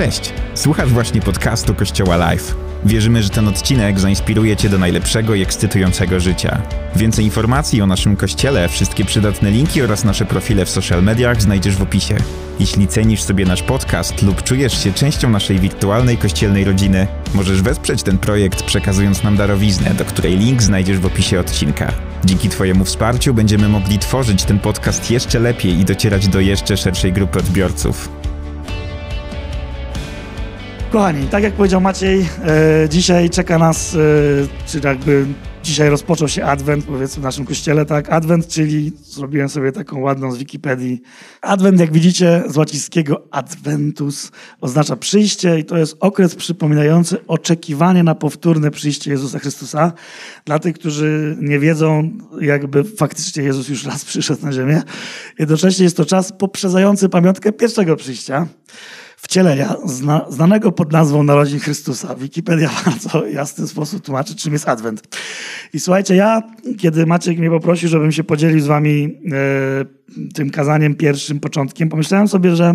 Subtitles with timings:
[0.00, 0.32] Cześć!
[0.54, 2.54] Słuchasz właśnie podcastu Kościoła Live.
[2.84, 6.62] Wierzymy, że ten odcinek zainspiruje Cię do najlepszego i ekscytującego życia.
[6.96, 11.76] Więcej informacji o naszym kościele, wszystkie przydatne linki oraz nasze profile w social mediach znajdziesz
[11.76, 12.16] w opisie.
[12.60, 18.02] Jeśli cenisz sobie nasz podcast lub czujesz się częścią naszej wirtualnej kościelnej rodziny, możesz wesprzeć
[18.02, 21.92] ten projekt przekazując nam darowiznę, do której link znajdziesz w opisie odcinka.
[22.24, 27.12] Dzięki Twojemu wsparciu będziemy mogli tworzyć ten podcast jeszcze lepiej i docierać do jeszcze szerszej
[27.12, 28.19] grupy odbiorców.
[30.90, 32.26] Kochani, tak jak powiedział Maciej,
[32.84, 33.98] e, dzisiaj czeka nas, e,
[34.66, 35.26] czy jakby
[35.62, 38.12] dzisiaj rozpoczął się Adwent, powiedzmy w naszym kościele, tak?
[38.12, 41.02] Adwent, czyli zrobiłem sobie taką ładną z Wikipedii.
[41.42, 44.30] Adwent, jak widzicie, z łacińskiego adventus
[44.60, 49.92] oznacza przyjście i to jest okres przypominający oczekiwanie na powtórne przyjście Jezusa Chrystusa.
[50.44, 52.10] Dla tych, którzy nie wiedzą,
[52.40, 54.82] jakby faktycznie Jezus już raz przyszedł na ziemię.
[55.38, 58.46] Jednocześnie jest to czas poprzedzający pamiątkę pierwszego przyjścia
[59.22, 62.14] wcielenia, zna, znanego pod nazwą Narodzin Chrystusa.
[62.14, 65.18] Wikipedia bardzo jasny sposób tłumaczy, czym jest Adwent.
[65.74, 66.42] I słuchajcie, ja,
[66.78, 72.28] kiedy Maciek mnie poprosił, żebym się podzielił z wami e, tym kazaniem pierwszym, początkiem, pomyślałem
[72.28, 72.68] sobie, że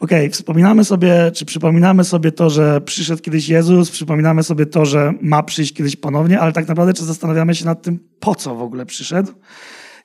[0.00, 4.86] okej, okay, wspominamy sobie, czy przypominamy sobie to, że przyszedł kiedyś Jezus, przypominamy sobie to,
[4.86, 8.54] że ma przyjść kiedyś ponownie, ale tak naprawdę czy zastanawiamy się nad tym, po co
[8.54, 9.32] w ogóle przyszedł?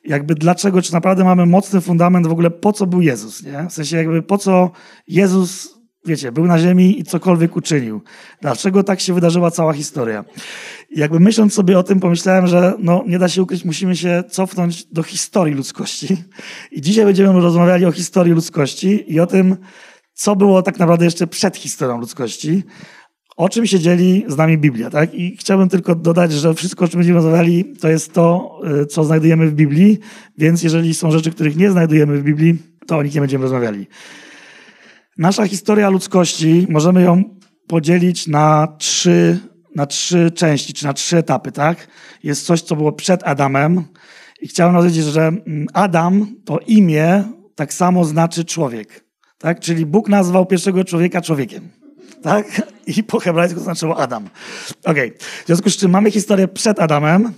[0.03, 3.67] Jakby dlaczego, czy naprawdę mamy mocny fundament w ogóle, po co był Jezus, nie?
[3.69, 4.71] W sensie jakby po co
[5.07, 8.01] Jezus, wiecie, był na ziemi i cokolwiek uczynił.
[8.41, 10.25] Dlaczego tak się wydarzyła cała historia.
[10.95, 14.85] Jakby myśląc sobie o tym, pomyślałem, że no, nie da się ukryć, musimy się cofnąć
[14.85, 16.17] do historii ludzkości.
[16.71, 19.57] I dzisiaj będziemy rozmawiali o historii ludzkości i o tym,
[20.13, 22.63] co było tak naprawdę jeszcze przed historią ludzkości
[23.35, 25.13] o czym się dzieli z nami Biblia, tak?
[25.13, 29.03] I chciałbym tylko dodać, że wszystko, o czym będziemy rozmawiali, to jest to, y, co
[29.03, 29.99] znajdujemy w Biblii,
[30.37, 33.87] więc jeżeli są rzeczy, których nie znajdujemy w Biblii, to o nich nie będziemy rozmawiali.
[35.17, 37.23] Nasza historia ludzkości, możemy ją
[37.67, 39.39] podzielić na trzy,
[39.75, 41.87] na trzy części, czy na trzy etapy, tak?
[42.23, 43.83] Jest coś, co było przed Adamem
[44.41, 47.23] i chciałem powiedzieć, że mm, Adam to imię
[47.55, 49.05] tak samo znaczy człowiek,
[49.37, 49.59] tak?
[49.59, 51.82] Czyli Bóg nazwał pierwszego człowieka człowiekiem
[52.23, 52.61] tak?
[52.87, 54.29] I po hebrajsku znaczyło Adam.
[54.85, 55.13] Okay.
[55.43, 57.33] W związku z czym mamy historię przed Adamem,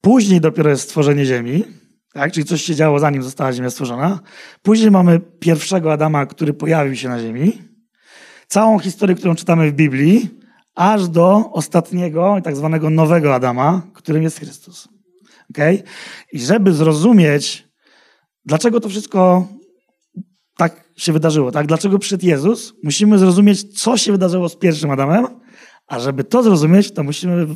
[0.00, 1.64] później dopiero jest stworzenie ziemi,
[2.12, 2.32] tak?
[2.32, 4.20] Czyli coś się działo zanim została ziemia stworzona.
[4.62, 7.62] Później mamy pierwszego Adama, który pojawił się na ziemi.
[8.48, 10.30] Całą historię, którą czytamy w Biblii,
[10.74, 14.88] aż do ostatniego, tak zwanego nowego Adama, którym jest Chrystus.
[15.50, 15.82] Okay?
[16.32, 17.68] I żeby zrozumieć,
[18.44, 19.46] dlaczego to wszystko
[20.58, 21.66] tak się wydarzyło, tak?
[21.66, 22.74] Dlaczego przyszedł Jezus?
[22.82, 25.26] Musimy zrozumieć, co się wydarzyło z pierwszym Adamem,
[25.86, 27.46] a żeby to zrozumieć, to musimy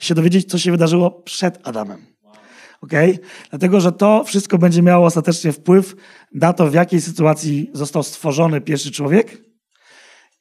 [0.00, 2.06] się dowiedzieć, co się wydarzyło przed Adamem.
[2.80, 3.18] Okay?
[3.50, 5.96] Dlatego, że to wszystko będzie miało ostatecznie wpływ
[6.34, 9.42] na to, w jakiej sytuacji został stworzony pierwszy człowiek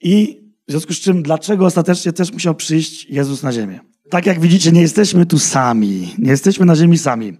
[0.02, 3.80] i w związku z czym, dlaczego ostatecznie też musiał przyjść Jezus na ziemię.
[4.10, 6.14] Tak jak widzicie, nie jesteśmy tu sami.
[6.18, 7.38] Nie jesteśmy na ziemi sami.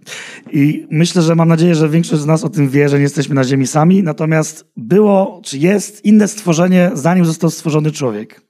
[0.52, 3.34] I myślę, że mam nadzieję, że większość z nas o tym wie, że nie jesteśmy
[3.34, 4.02] na ziemi sami.
[4.02, 8.40] Natomiast było, czy jest inne stworzenie, zanim został stworzony człowiek.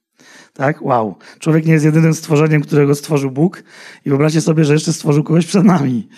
[0.53, 0.83] Tak?
[0.83, 1.15] Wow.
[1.39, 3.65] Człowiek nie jest jedynym stworzeniem, którego stworzył Bóg.
[4.05, 6.09] I wyobraźcie sobie, że jeszcze stworzył kogoś przed nami.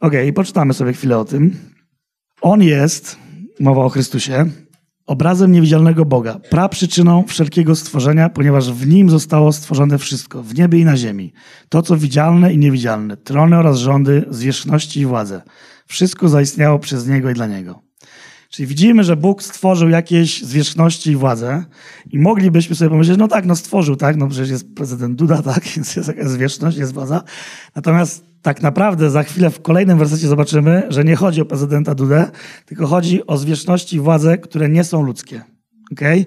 [0.00, 1.56] Okej, okay, poczytamy sobie chwilę o tym.
[2.40, 3.16] On jest,
[3.60, 4.46] mowa o Chrystusie,
[5.06, 10.84] obrazem niewidzialnego Boga, praprzyczyną wszelkiego stworzenia, ponieważ w nim zostało stworzone wszystko, w niebie i
[10.84, 11.32] na ziemi.
[11.68, 15.42] To, co widzialne i niewidzialne, trony oraz rządy, zwierzchności i władze.
[15.86, 17.82] Wszystko zaistniało przez Niego i dla Niego.
[18.50, 21.64] Czyli widzimy, że Bóg stworzył jakieś zwierzchności i władze
[22.10, 25.64] i moglibyśmy sobie pomyśleć, no tak, no stworzył, tak, no przecież jest prezydent Duda, tak,
[25.76, 27.22] więc jest jakaś zwierzchność, jest władza.
[27.74, 32.30] Natomiast tak naprawdę za chwilę w kolejnym wersecie zobaczymy, że nie chodzi o prezydenta Dudę,
[32.66, 35.42] tylko chodzi o zwierzchności i władze, które nie są ludzkie.
[35.92, 36.26] Okay?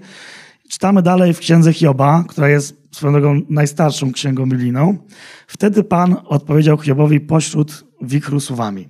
[0.70, 4.98] Czytamy dalej w księdze Hioba, która jest swoją drogą najstarszą księgą biblijną.
[5.48, 8.90] Wtedy Pan odpowiedział Hiobowi pośród wichru słowami.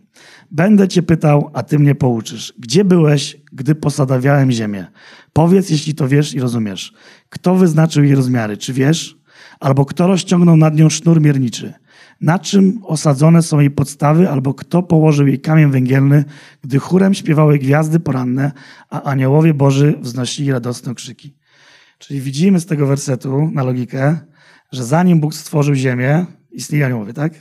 [0.52, 2.54] Będę cię pytał, a ty mnie pouczysz.
[2.60, 4.86] Gdzie byłeś, gdy posadawiałem ziemię?
[5.34, 6.94] Powiedz, jeśli to wiesz i rozumiesz.
[7.30, 8.58] Kto wyznaczył jej rozmiary?
[8.58, 9.18] Czy wiesz?
[9.60, 11.74] Albo kto rozciągnął nad nią sznur mierniczy?
[12.22, 14.30] Na czym osadzone są jej podstawy?
[14.30, 16.26] Albo kto położył jej kamień węgielny,
[16.62, 18.52] gdy chórem śpiewały gwiazdy poranne,
[18.90, 21.36] a aniołowie Boży wznosili radosne krzyki?
[22.00, 24.18] Czyli widzimy z tego wersetu na logikę,
[24.72, 27.34] że zanim Bóg stworzył ziemię, istnieli aniołowie, tak?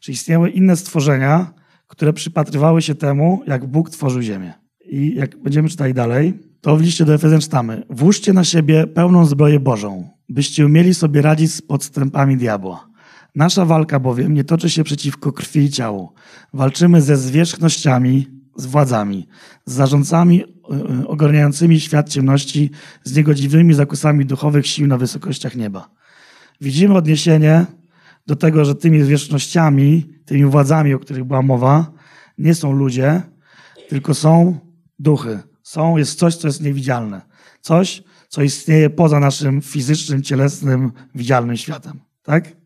[0.00, 1.54] Czyli istniały inne stworzenia,
[1.86, 4.52] które przypatrywały się temu, jak Bóg tworzył ziemię.
[4.86, 9.24] I jak będziemy czytali dalej, to w liście do Efezjan czytamy: Włóżcie na siebie pełną
[9.24, 12.93] zbroję Bożą, byście umieli sobie radzić z podstępami diabła.
[13.34, 16.12] Nasza walka bowiem nie toczy się przeciwko krwi i ciału.
[16.52, 18.26] Walczymy ze zwierzchnościami,
[18.56, 19.28] z władzami,
[19.66, 20.44] z zarządcami
[21.02, 22.70] y, ogarniającymi świat ciemności
[23.04, 25.90] z niegodziwymi zakusami duchowych sił na wysokościach nieba.
[26.60, 27.66] Widzimy odniesienie
[28.26, 31.92] do tego, że tymi zwierzchnościami, tymi władzami, o których była mowa,
[32.38, 33.22] nie są ludzie,
[33.88, 34.58] tylko są
[34.98, 35.38] duchy.
[35.62, 37.20] Są, jest coś, co jest niewidzialne.
[37.60, 42.00] Coś, co istnieje poza naszym fizycznym, cielesnym, widzialnym światem.
[42.22, 42.56] Tak?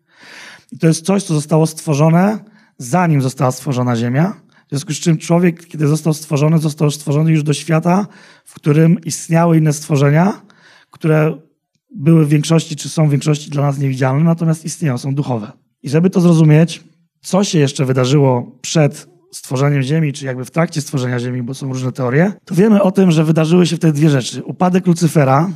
[0.72, 2.38] I to jest coś, co zostało stworzone,
[2.78, 4.40] zanim została stworzona Ziemia.
[4.66, 8.06] W związku z czym człowiek, kiedy został stworzony, został stworzony już do świata,
[8.44, 10.40] w którym istniały inne stworzenia,
[10.90, 11.38] które
[11.94, 15.52] były w większości, czy są w większości dla nas niewidzialne, natomiast istnieją, są duchowe.
[15.82, 16.84] I żeby to zrozumieć,
[17.22, 21.68] co się jeszcze wydarzyło przed stworzeniem Ziemi, czy jakby w trakcie stworzenia Ziemi, bo są
[21.68, 24.44] różne teorie, to wiemy o tym, że wydarzyły się wtedy dwie rzeczy.
[24.44, 25.50] Upadek Lucyfera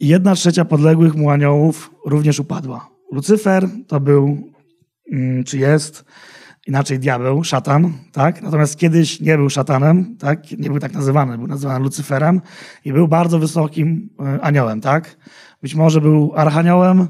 [0.00, 2.88] i jedna trzecia podległych mu aniołów również upadła.
[3.12, 4.52] Lucyfer to był,
[5.12, 6.04] mm, czy jest,
[6.66, 8.42] inaczej diabeł, szatan, tak?
[8.42, 10.50] Natomiast kiedyś nie był szatanem, tak?
[10.50, 12.40] Nie był tak nazywany, był nazywany Lucyferem
[12.84, 15.16] i był bardzo wysokim e, aniołem, tak?
[15.62, 17.08] Być może był archaniołem,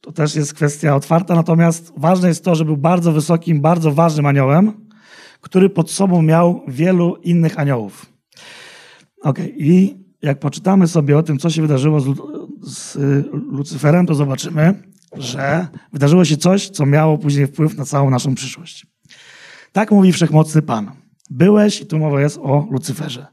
[0.00, 4.26] to też jest kwestia otwarta, natomiast ważne jest to, że był bardzo wysokim, bardzo ważnym
[4.26, 4.72] aniołem,
[5.40, 8.06] który pod sobą miał wielu innych aniołów.
[9.22, 12.06] Ok, i jak poczytamy sobie o tym, co się wydarzyło z,
[12.62, 12.96] z
[13.32, 14.74] Lucyferem, to zobaczymy,
[15.14, 18.86] że wydarzyło się coś, co miało później wpływ na całą naszą przyszłość.
[19.72, 20.90] Tak mówi wszechmocny Pan.
[21.30, 23.26] Byłeś, i tu mowa jest o Lucyferze,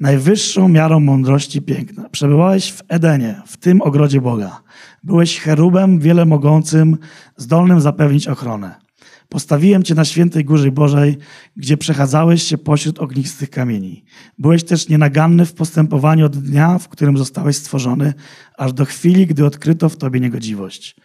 [0.00, 2.08] najwyższą miarą mądrości piękna.
[2.08, 4.62] Przebywałeś w Edenie, w tym ogrodzie Boga.
[5.02, 6.98] Byłeś cherubem wiele mogącym,
[7.36, 8.87] zdolnym zapewnić ochronę.
[9.28, 11.16] Postawiłem cię na świętej górze Bożej,
[11.56, 14.04] gdzie przechadzałeś się pośród ognistych kamieni.
[14.38, 18.14] Byłeś też nienaganny w postępowaniu od dnia, w którym zostałeś stworzony,
[18.58, 20.96] aż do chwili, gdy odkryto w tobie niegodziwość.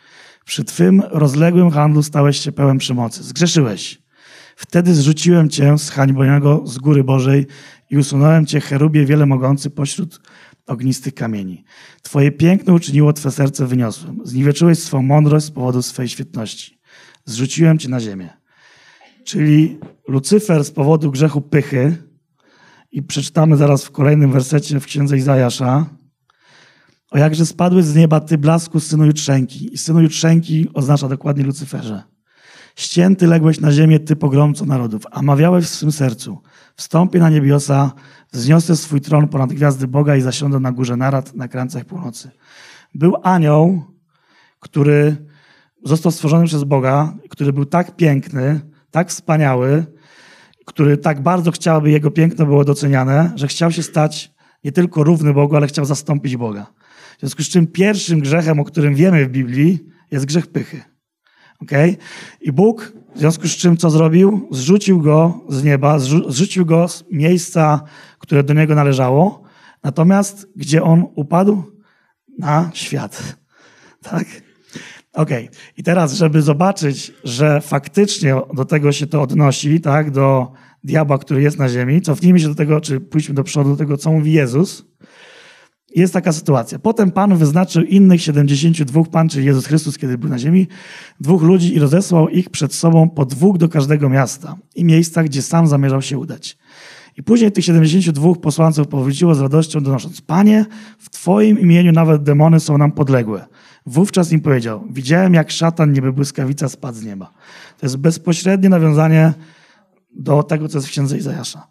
[0.45, 3.23] Przy twym rozległym handlu stałeś się pełen przemocy.
[3.23, 4.01] Zgrzeszyłeś.
[4.55, 7.47] Wtedy zrzuciłem cię z hańbonego z góry Bożej
[7.89, 10.21] i usunąłem cię, cherubie wiele mogący, pośród
[10.67, 11.63] ognistych kamieni.
[12.01, 14.19] Twoje piękno uczyniło twe serce wyniosłym.
[14.23, 16.82] Zniweczyłeś swą mądrość z powodu swej świetności
[17.25, 18.29] zrzuciłem cię na ziemię.
[19.23, 21.97] Czyli Lucyfer z powodu grzechu pychy,
[22.93, 25.85] i przeczytamy zaraz w kolejnym wersecie w księdze Izajasza,
[27.11, 29.73] o jakże spadły z nieba ty blasku synu jutrzenki.
[29.73, 32.03] I synu jutrzenki oznacza dokładnie Lucyferze.
[32.75, 36.41] Ścięty ległeś na ziemię, ty pogromco narodów, a mawiałeś w swym sercu.
[36.75, 37.91] Wstąpię na niebiosa,
[38.31, 42.31] wzniosę swój tron ponad gwiazdy Boga i zasiądę na górze narad na krańcach północy.
[42.95, 43.83] Był anioł,
[44.59, 45.15] który
[45.85, 49.85] został stworzony przez Boga, który był tak piękny, tak wspaniały,
[50.65, 54.33] który tak bardzo chciał, aby jego piękno było doceniane, że chciał się stać
[54.63, 56.65] nie tylko równy Bogu, ale chciał zastąpić Boga.
[57.17, 59.79] W związku z czym pierwszym grzechem, o którym wiemy w Biblii,
[60.11, 60.81] jest grzech pychy.
[61.59, 61.97] Okay?
[62.41, 64.47] I Bóg, w związku z czym co zrobił?
[64.51, 67.81] Zrzucił go z nieba, zrzucił go z miejsca,
[68.19, 69.43] które do niego należało.
[69.83, 71.63] Natomiast gdzie on upadł?
[72.39, 73.37] Na świat.
[74.01, 74.25] Tak?
[75.13, 75.49] Okay.
[75.77, 80.51] I teraz, żeby zobaczyć, że faktycznie do tego się to odnosi, tak, do
[80.83, 83.97] diabła, który jest na ziemi, cofnijmy się do tego, czy pójdźmy do przodu, do tego,
[83.97, 84.85] co mówi Jezus.
[85.95, 86.79] Jest taka sytuacja.
[86.79, 90.67] Potem Pan wyznaczył innych 72, Pan, czyli Jezus Chrystus, kiedy był na ziemi,
[91.19, 95.41] dwóch ludzi i rozesłał ich przed sobą po dwóch do każdego miasta i miejsca, gdzie
[95.41, 96.57] sam zamierzał się udać.
[97.17, 100.65] I później tych 72 posłanców powróciło z radością, donosząc: Panie,
[100.97, 103.45] w Twoim imieniu nawet demony są nam podległe.
[103.85, 107.31] Wówczas im powiedział: Widziałem, jak szatan, niby błyskawica, spadł z nieba.
[107.79, 109.33] To jest bezpośrednie nawiązanie
[110.15, 111.67] do tego, co jest w księdze Izajasza.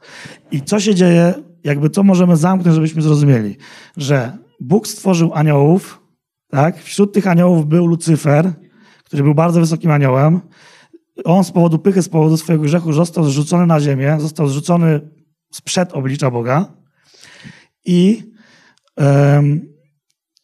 [0.51, 3.57] I co się dzieje, jakby co możemy zamknąć, żebyśmy zrozumieli,
[3.97, 6.03] że Bóg stworzył aniołów,
[6.49, 6.83] tak?
[6.83, 8.53] Wśród tych aniołów był Lucyfer,
[9.05, 10.41] który był bardzo wysokim aniołem.
[11.25, 15.01] On z powodu pychy, z powodu swojego grzechu został zrzucony na ziemię, został zrzucony
[15.53, 16.73] sprzed oblicza Boga.
[17.85, 18.23] I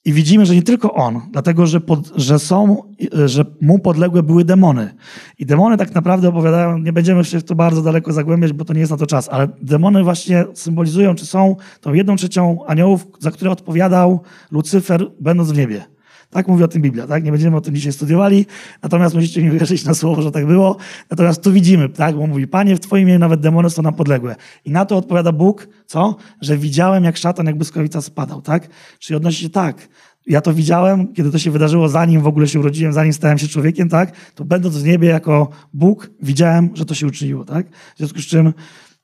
[0.09, 2.83] i widzimy, że nie tylko on, dlatego że, pod, że są,
[3.27, 4.95] że mu podległe były demony.
[5.39, 8.73] I demony tak naprawdę opowiadają, nie będziemy się w to bardzo daleko zagłębiać, bo to
[8.73, 13.07] nie jest na to czas, ale demony właśnie symbolizują, czy są tą jedną trzecią aniołów,
[13.19, 15.98] za które odpowiadał Lucyfer, będąc w niebie.
[16.31, 17.25] Tak mówi o tym Biblia, tak?
[17.25, 18.47] Nie będziemy o tym dzisiaj studiowali,
[18.83, 20.77] natomiast musicie mi wierzyć na słowo, że tak było.
[21.11, 22.17] Natomiast tu widzimy, tak?
[22.17, 24.37] Bo mówi, Panie, w Twoim imieniu nawet demony są nam podległe.
[24.65, 26.17] I na to odpowiada Bóg, co?
[26.41, 28.69] Że widziałem, jak szatan, jak błyskawica spadał, tak?
[28.99, 29.89] Czyli odnosi się tak.
[30.27, 33.49] Ja to widziałem, kiedy to się wydarzyło, zanim w ogóle się urodziłem, zanim stałem się
[33.49, 34.13] człowiekiem, tak?
[34.35, 37.67] To będąc w niebie jako Bóg, widziałem, że to się uczyniło, tak?
[37.95, 38.53] W związku z czym,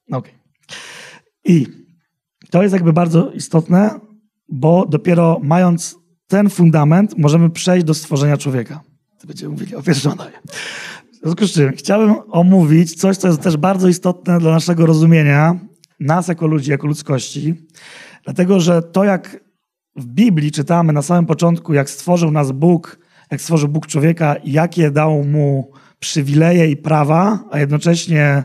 [0.09, 0.33] no okej.
[0.33, 0.41] Okay.
[1.45, 1.67] I
[2.51, 4.01] to jest jakby bardzo istotne,
[4.49, 8.81] bo dopiero mając ten fundament możemy przejść do stworzenia człowieka.
[9.27, 10.43] Będziemy mówili o pierścionach.
[11.13, 15.59] W związku z czym chciałbym omówić coś, co jest też bardzo istotne dla naszego rozumienia
[16.01, 17.55] nas jako ludzi, jako ludzkości,
[18.25, 19.41] dlatego że to, jak
[19.97, 22.99] w Biblii czytamy na samym początku, jak stworzył nas Bóg,
[23.31, 28.45] jak stworzył Bóg człowieka, jakie dał mu przywileje i prawa, a jednocześnie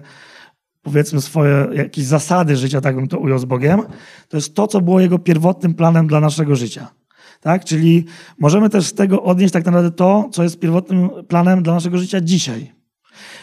[0.81, 3.81] powiedzmy swoje jakieś zasady życia, tak bym to ujął z Bogiem,
[4.27, 6.98] to jest to, co było jego pierwotnym planem dla naszego życia.
[7.41, 7.65] Tak?
[7.65, 8.05] Czyli
[8.39, 12.21] możemy też z tego odnieść tak naprawdę to, co jest pierwotnym planem dla naszego życia
[12.21, 12.71] dzisiaj.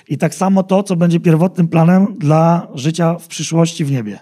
[0.08, 4.18] I tak samo to, co będzie pierwotnym planem dla życia w przyszłości w niebie.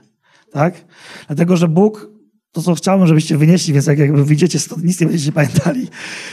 [0.53, 0.85] Tak?
[1.27, 2.11] Dlatego, że Bóg,
[2.53, 5.89] to co chciałbym, żebyście wynieśli, więc jak jakby wyjdziecie stąd, nic nie będziecie pamiętali,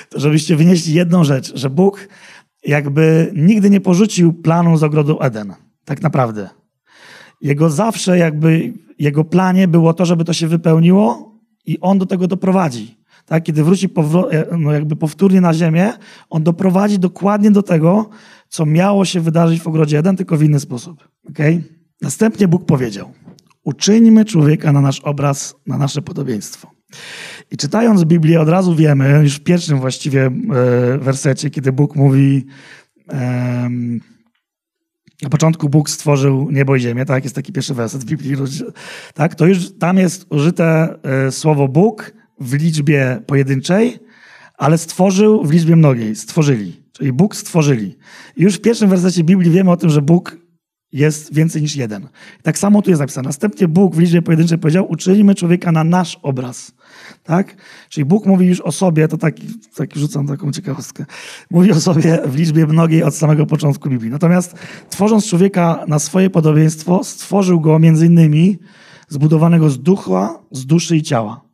[0.10, 2.08] to żebyście wynieśli jedną rzecz, że Bóg
[2.66, 5.54] jakby nigdy nie porzucił planu z ogrodu Eden.
[5.86, 6.50] Tak naprawdę.
[7.42, 12.28] Jego zawsze jakby, jego planie było to, żeby to się wypełniło i on do tego
[12.28, 13.01] doprowadzi.
[13.26, 13.44] Tak?
[13.44, 13.90] Kiedy wróci
[14.60, 15.94] no jakby powtórnie na ziemię,
[16.30, 18.10] on doprowadzi dokładnie do tego,
[18.50, 21.08] co miało się wydarzyć w ogrodzie Eden, tylko w inny sposób.
[21.30, 21.64] Okay?
[22.02, 23.12] Następnie Bóg powiedział,
[23.64, 26.72] uczyńmy człowieka na nasz obraz, na nasze podobieństwo.
[27.52, 30.32] I czytając Biblię od razu wiemy, już w pierwszym właściwie e,
[30.98, 32.46] wersecie, kiedy Bóg mówi
[35.22, 37.24] na początku Bóg stworzył niebo i ziemię, tak?
[37.24, 38.36] Jest taki pierwszy werset w Biblii,
[39.14, 39.36] tak?
[39.36, 44.00] To już tam jest użyte e, słowo Bóg w liczbie pojedynczej,
[44.58, 46.16] ale stworzył w liczbie mnogiej.
[46.16, 46.82] Stworzyli.
[46.92, 47.98] Czyli Bóg stworzyli.
[48.38, 50.38] Już w pierwszym wersecie Biblii wiemy o tym, że Bóg
[50.92, 52.08] jest więcej niż jeden.
[52.44, 53.28] Tak samo tu jest napisane.
[53.28, 56.72] Następnie Bóg w liczbie pojedynczej powiedział, uczynimy człowieka na nasz obraz.
[57.24, 57.56] Tak?
[57.90, 61.06] Czyli Bóg mówi już o sobie, to taki, taki rzucam taką ciekawostkę,
[61.52, 64.12] mówi o sobie w liczbie mnogiej od samego początku Biblii.
[64.12, 64.56] Natomiast
[64.90, 68.60] tworząc człowieka na swoje podobieństwo, stworzył go między innymi
[69.08, 71.51] zbudowanego z ducha, z duszy i ciała.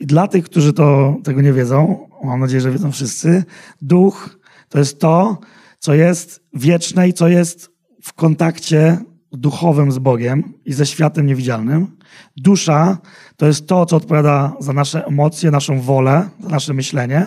[0.00, 3.44] I dla tych, którzy to, tego nie wiedzą, mam nadzieję, że wiedzą wszyscy,
[3.82, 5.38] duch to jest to,
[5.78, 7.70] co jest wieczne i co jest
[8.02, 8.98] w kontakcie
[9.32, 11.96] duchowym z Bogiem i ze światem niewidzialnym.
[12.36, 12.98] Dusza
[13.36, 17.26] to jest to, co odpowiada za nasze emocje, naszą wolę, za nasze myślenie.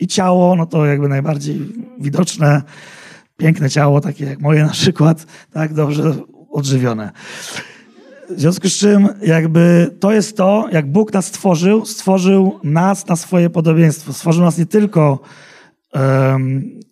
[0.00, 1.60] I ciało, no to jakby najbardziej
[2.00, 2.62] widoczne,
[3.36, 6.14] piękne ciało, takie jak moje na przykład, tak, dobrze
[6.50, 7.12] odżywione.
[8.30, 13.16] W związku z czym jakby to jest to, jak Bóg nas stworzył, stworzył nas na
[13.16, 14.12] swoje podobieństwo.
[14.12, 15.20] Stworzył nas nie tylko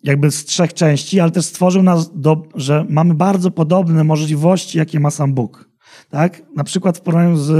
[0.03, 4.99] jakby z trzech części, ale też stworzył nas, do, że mamy bardzo podobne możliwości, jakie
[4.99, 5.69] ma sam Bóg.
[6.09, 6.41] Tak?
[6.55, 7.51] Na przykład w porównaniu z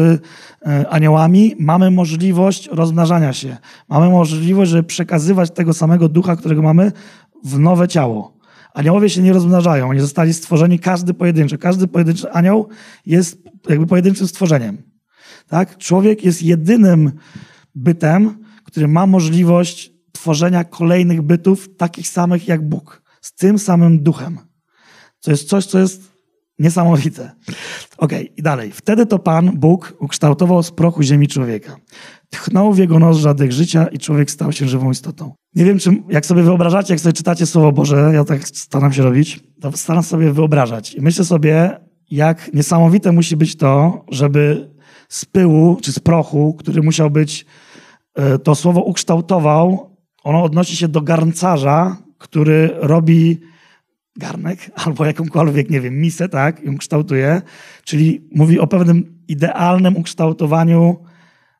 [0.65, 3.57] e, aniołami mamy możliwość rozmnażania się.
[3.89, 6.91] Mamy możliwość, żeby przekazywać tego samego ducha, którego mamy
[7.45, 8.36] w nowe ciało.
[8.77, 11.57] Aniołowie się nie rozmnażają, oni zostali stworzeni każdy pojedynczy.
[11.57, 12.69] Każdy pojedynczy anioł
[13.05, 13.37] jest
[13.69, 14.83] jakby pojedynczym stworzeniem.
[15.47, 15.77] Tak?
[15.77, 17.11] Człowiek jest jedynym
[17.75, 24.39] bytem, który ma możliwość tworzenia kolejnych bytów takich samych jak Bóg, z tym samym duchem.
[25.21, 26.01] To jest coś, co jest
[26.59, 27.31] niesamowite.
[27.97, 28.71] Ok, i dalej.
[28.71, 31.77] Wtedy to Pan, Bóg, ukształtował z prochu ziemi człowieka.
[32.29, 35.33] Tchnął w jego nos żadnych życia i człowiek stał się żywą istotą.
[35.55, 39.03] Nie wiem, czy jak sobie wyobrażacie, jak sobie czytacie Słowo Boże, ja tak staram się
[39.03, 40.95] robić, to staram sobie wyobrażać.
[40.95, 41.79] I myślę sobie,
[42.11, 44.71] jak niesamowite musi być to, żeby
[45.09, 47.45] z pyłu czy z prochu, który musiał być,
[48.15, 53.39] e, to słowo ukształtował, ono odnosi się do garncarza, który robi
[54.15, 57.41] garnek albo jakąkolwiek, nie wiem, misę, tak, ją kształtuje,
[57.83, 60.97] czyli mówi o pewnym idealnym ukształtowaniu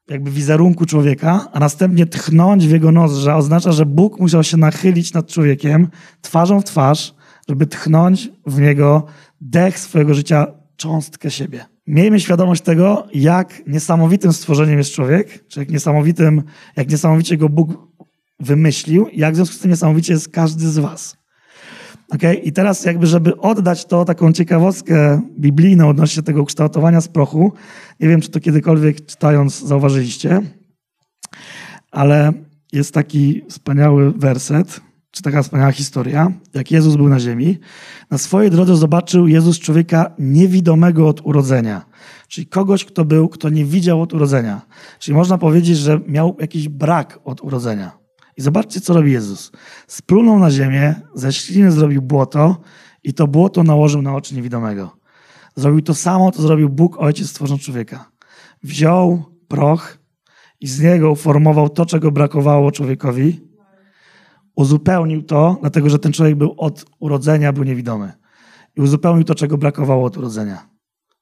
[0.09, 5.13] jakby wizerunku człowieka, a następnie tchnąć w jego nozdrza oznacza, że Bóg musiał się nachylić
[5.13, 5.87] nad człowiekiem
[6.21, 7.15] twarzą w twarz,
[7.49, 9.05] żeby tchnąć w niego
[9.41, 10.47] dech swojego życia,
[10.77, 11.65] cząstkę siebie.
[11.87, 16.43] Miejmy świadomość tego, jak niesamowitym stworzeniem jest człowiek, czy jak niesamowitym,
[16.75, 17.87] jak niesamowicie go Bóg
[18.39, 21.16] wymyślił, jak w związku z tym niesamowicie jest każdy z was.
[22.09, 22.33] Okay?
[22.35, 27.53] I teraz jakby, żeby oddać to, taką ciekawostkę biblijną odnośnie tego kształtowania z prochu,
[27.99, 30.41] nie wiem, czy to kiedykolwiek czytając zauważyliście,
[31.91, 32.33] ale
[32.73, 37.57] jest taki wspaniały werset, czy taka wspaniała historia, jak Jezus był na ziemi.
[38.11, 41.85] Na swojej drodze zobaczył Jezus człowieka niewidomego od urodzenia.
[42.27, 44.61] Czyli kogoś, kto był, kto nie widział od urodzenia.
[44.99, 48.06] Czyli można powiedzieć, że miał jakiś brak od urodzenia.
[48.38, 49.51] I zobaczcie, co robi Jezus.
[49.88, 52.58] Splunął na ziemię, ze śliny zrobił błoto
[53.03, 54.98] i to błoto nałożył na oczy niewidomego.
[55.56, 58.12] Zrobił to samo, co zrobił Bóg, Ojciec stworząc człowieka.
[58.63, 59.98] Wziął proch
[60.60, 63.41] i z niego uformował to, czego brakowało człowiekowi.
[64.56, 68.13] Uzupełnił to, dlatego że ten człowiek był od urodzenia, był niewidomy.
[68.75, 70.70] I uzupełnił to, czego brakowało od urodzenia.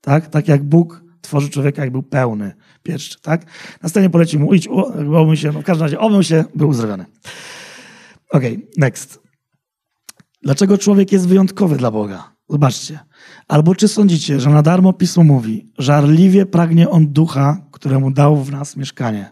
[0.02, 0.28] Tak?
[0.28, 2.54] Tak jak Bóg tworzy człowieka, jak był pełny,
[2.84, 3.46] pierwszy, tak?
[3.82, 4.68] Następnie poleci mu, idź,
[5.16, 7.06] omyj się, no w każdym razie omył się, był uzdrowiony.
[8.32, 8.44] Ok,
[8.78, 9.20] next.
[10.44, 12.36] Dlaczego człowiek jest wyjątkowy dla Boga?
[12.50, 13.00] Zobaczcie.
[13.48, 18.52] Albo czy sądzicie, że na darmo Pismo mówi, żarliwie pragnie On ducha, któremu dał w
[18.52, 19.32] nas mieszkanie.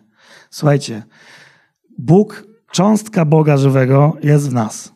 [0.49, 1.03] Słuchajcie,
[1.97, 4.93] Bóg, cząstka Boga żywego jest w nas.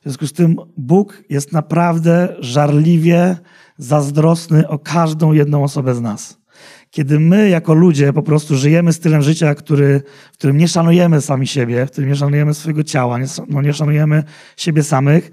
[0.00, 3.36] W związku z tym Bóg jest naprawdę żarliwie
[3.78, 6.38] zazdrosny o każdą jedną osobę z nas.
[6.90, 10.02] Kiedy my jako ludzie po prostu żyjemy stylem życia, który,
[10.32, 13.72] w którym nie szanujemy sami siebie, w którym nie szanujemy swojego ciała, nie, no nie
[13.72, 14.22] szanujemy
[14.56, 15.30] siebie samych,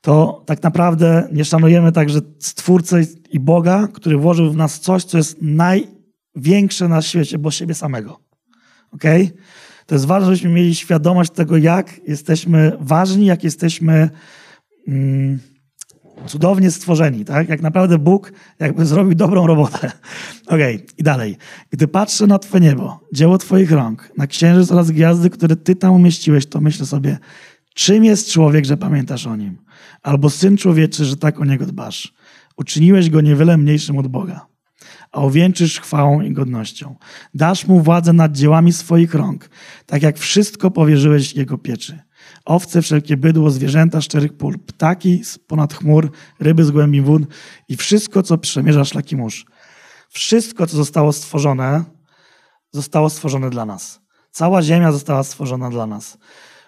[0.00, 3.00] to tak naprawdę nie szanujemy także Stwórcę
[3.30, 8.20] i Boga, który włożył w nas coś, co jest największe na świecie, bo siebie samego.
[8.92, 9.30] Okay?
[9.86, 14.10] To jest ważne, żebyśmy mieli świadomość tego, jak jesteśmy ważni, jak jesteśmy
[14.88, 15.38] mm,
[16.26, 17.24] cudownie stworzeni.
[17.24, 17.48] Tak?
[17.48, 19.92] Jak naprawdę Bóg jakby zrobił dobrą robotę.
[20.46, 20.86] Okej, okay.
[20.98, 21.36] i dalej.
[21.70, 25.92] Gdy patrzę na Twoje niebo, dzieło Twoich rąk, na księżyc oraz gwiazdy, które Ty tam
[25.92, 27.18] umieściłeś, to myślę sobie,
[27.74, 29.58] czym jest człowiek, że pamiętasz o nim?
[30.02, 32.14] Albo syn człowieczy, że tak o niego dbasz.
[32.56, 34.46] Uczyniłeś go niewiele mniejszym od Boga
[35.14, 36.96] a owieńczysz chwałą i godnością.
[37.34, 39.50] Dasz mu władzę nad dziełami swoich rąk,
[39.86, 41.98] tak jak wszystko powierzyłeś jego pieczy.
[42.44, 46.10] Owce, wszelkie bydło, zwierzęta szczerych pól, ptaki z ponad chmur,
[46.40, 47.22] ryby z głębi wód
[47.68, 49.46] i wszystko, co przemierza szlaki mórz.
[50.08, 51.84] Wszystko, co zostało stworzone,
[52.72, 54.00] zostało stworzone dla nas.
[54.30, 56.18] Cała ziemia została stworzona dla nas.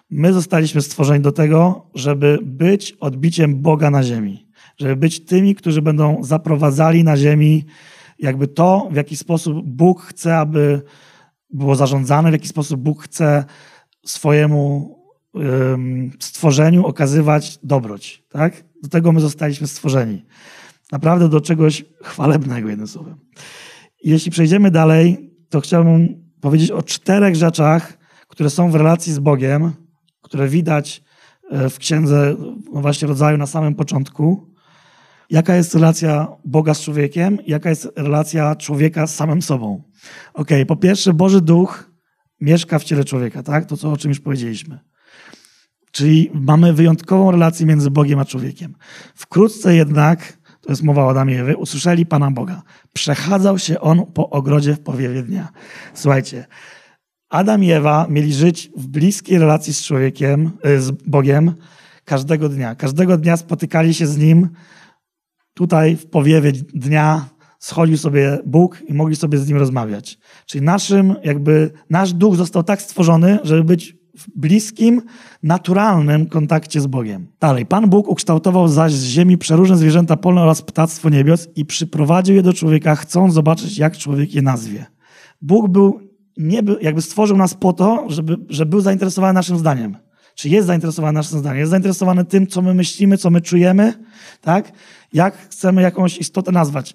[0.09, 4.47] My zostaliśmy stworzeni do tego, żeby być odbiciem Boga na ziemi.
[4.77, 7.65] Żeby być tymi, którzy będą zaprowadzali na ziemi
[8.19, 10.81] jakby to, w jaki sposób Bóg chce, aby
[11.49, 13.45] było zarządzane, w jaki sposób Bóg chce
[14.05, 14.96] swojemu
[16.19, 18.23] stworzeniu okazywać dobroć.
[18.29, 18.63] Tak?
[18.83, 20.25] Do tego my zostaliśmy stworzeni.
[20.91, 23.15] Naprawdę do czegoś chwalebnego, jednym słowem.
[24.03, 29.71] Jeśli przejdziemy dalej, to chciałbym powiedzieć o czterech rzeczach, które są w relacji z Bogiem,
[30.21, 31.03] które widać
[31.51, 32.35] e, w księdze
[32.73, 34.47] no właśnie rodzaju na samym początku
[35.29, 39.83] jaka jest relacja Boga z człowiekiem, jaka jest relacja człowieka z samym sobą.
[40.33, 41.91] Ok, po pierwsze, Boży Duch
[42.41, 43.65] mieszka w ciele człowieka, tak?
[43.65, 44.79] To, co, o czym już powiedzieliśmy.
[45.97, 48.75] Czyli mamy wyjątkową relację między Bogiem a człowiekiem.
[49.15, 52.61] Wkrótce jednak, to jest mowa o Adamie Ewie, usłyszeli Pana Boga.
[52.93, 55.47] Przechadzał się On po ogrodzie w powiewie dnia.
[55.93, 56.45] Słuchajcie,
[57.29, 61.53] Adam i Ewa mieli żyć w bliskiej relacji z człowiekiem, y, z Bogiem
[62.05, 62.75] każdego dnia.
[62.75, 64.49] Każdego dnia spotykali się z Nim
[65.53, 67.25] tutaj w powiewie dnia
[67.59, 70.17] schodził sobie Bóg i mogli sobie z nim rozmawiać.
[70.45, 75.01] Czyli naszym, jakby nasz duch został tak stworzony, żeby być w bliskim,
[75.43, 77.27] naturalnym kontakcie z Bogiem.
[77.39, 82.35] Dalej, Pan Bóg ukształtował zaś z ziemi przeróżne zwierzęta polne oraz ptactwo niebios i przyprowadził
[82.35, 84.85] je do człowieka, chcąc zobaczyć, jak człowiek je nazwie.
[85.41, 85.99] Bóg był,
[86.37, 89.97] nie jakby stworzył nas po to, żeby, żeby był zainteresowany naszym zdaniem.
[90.35, 91.59] Czy jest zainteresowany naszym zdaniem?
[91.59, 93.93] Jest zainteresowany tym, co my myślimy, co my czujemy,
[94.41, 94.71] tak?
[95.13, 96.93] jak chcemy jakąś istotę nazwać.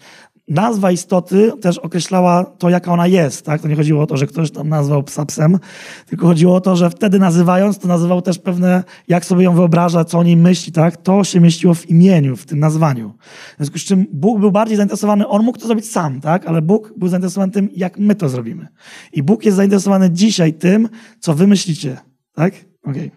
[0.48, 3.44] Nazwa istoty też określała to, jaka ona jest.
[3.44, 3.62] Tak?
[3.62, 5.58] To nie chodziło o to, że ktoś tam nazwał psa psem,
[6.06, 10.04] tylko chodziło o to, że wtedy nazywając, to nazywał też pewne, jak sobie ją wyobraża,
[10.04, 10.72] co o niej myśli.
[10.72, 10.96] Tak?
[10.96, 13.14] To się mieściło w imieniu, w tym nazwaniu.
[13.54, 16.46] W związku z czym Bóg był bardziej zainteresowany, on mógł to zrobić sam, tak?
[16.46, 18.66] ale Bóg był zainteresowany tym, jak my to zrobimy.
[19.12, 20.88] I Bóg jest zainteresowany dzisiaj tym,
[21.20, 21.96] co wy myślicie.
[22.34, 22.54] Tak?
[22.84, 23.10] Okay.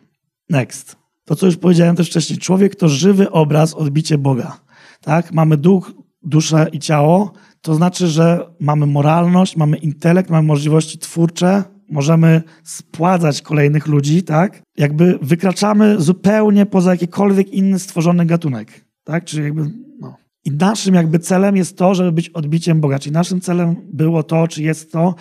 [0.49, 0.95] Next.
[1.25, 2.39] To, co już powiedziałem też wcześniej.
[2.39, 4.65] Człowiek to żywy obraz, odbicie Boga
[5.05, 5.33] tak?
[5.33, 5.91] Mamy duch,
[6.25, 13.41] duszę i ciało, to znaczy, że mamy moralność, mamy intelekt, mamy możliwości twórcze, możemy spładzać
[13.41, 14.61] kolejnych ludzi, tak?
[14.77, 19.25] Jakby wykraczamy zupełnie poza jakikolwiek inny stworzony gatunek, tak?
[19.25, 20.15] Czyli jakby, no.
[20.45, 22.99] I naszym jakby celem jest to, żeby być odbiciem Boga.
[22.99, 25.15] Czyli naszym celem było to, czy jest to,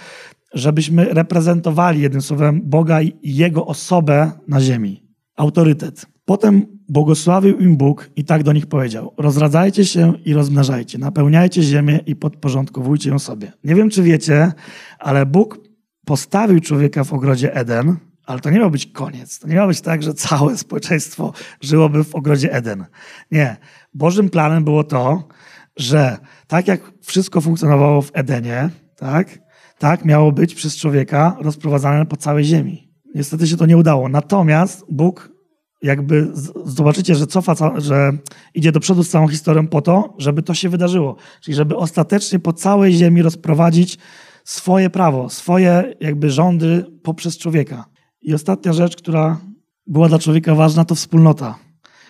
[0.54, 5.02] żebyśmy reprezentowali jednym słowem Boga i Jego osobę na ziemi.
[5.36, 6.06] Autorytet.
[6.24, 12.00] Potem błogosławił im Bóg i tak do nich powiedział: Rozradzajcie się i rozmnażajcie, napełniajcie ziemię
[12.06, 13.52] i podporządkowujcie ją sobie.
[13.64, 14.52] Nie wiem, czy wiecie,
[14.98, 15.58] ale Bóg
[16.04, 19.38] postawił człowieka w ogrodzie Eden, ale to nie miał być koniec.
[19.38, 22.84] To nie miał być tak, że całe społeczeństwo żyłoby w ogrodzie Eden.
[23.30, 23.56] Nie.
[23.94, 25.28] Bożym planem było to,
[25.76, 29.38] że tak jak wszystko funkcjonowało w Edenie, tak,
[29.78, 32.92] tak miało być przez człowieka rozprowadzane po całej ziemi.
[33.14, 34.08] Niestety się to nie udało.
[34.08, 35.33] Natomiast Bóg
[35.84, 36.32] jakby
[36.64, 38.12] zobaczycie, że cofa, że
[38.54, 41.16] idzie do przodu z całą historią po to, żeby to się wydarzyło.
[41.40, 43.98] Czyli żeby ostatecznie po całej ziemi rozprowadzić
[44.44, 47.84] swoje prawo, swoje jakby rządy poprzez człowieka.
[48.22, 49.40] I ostatnia rzecz, która
[49.86, 51.58] była dla człowieka ważna, to wspólnota.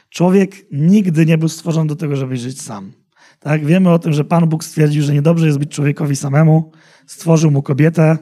[0.09, 2.93] Człowiek nigdy nie był stworzony do tego, żeby żyć sam.
[3.39, 3.67] Tak?
[3.67, 6.73] Wiemy o tym, że Pan Bóg stwierdził, że niedobrze jest być człowiekowi samemu,
[7.07, 8.19] stworzył mu kobietę,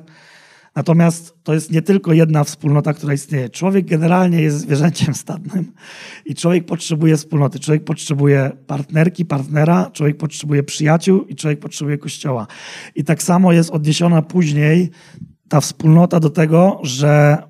[0.74, 3.48] Natomiast to jest nie tylko jedna wspólnota, która istnieje.
[3.48, 5.72] Człowiek generalnie jest zwierzęciem stadnym
[6.24, 7.60] i człowiek potrzebuje wspólnoty.
[7.60, 12.46] Człowiek potrzebuje partnerki, partnera, człowiek potrzebuje przyjaciół i człowiek potrzebuje kościoła.
[12.94, 14.90] I tak samo jest odniesiona później
[15.48, 17.42] ta wspólnota do tego, że,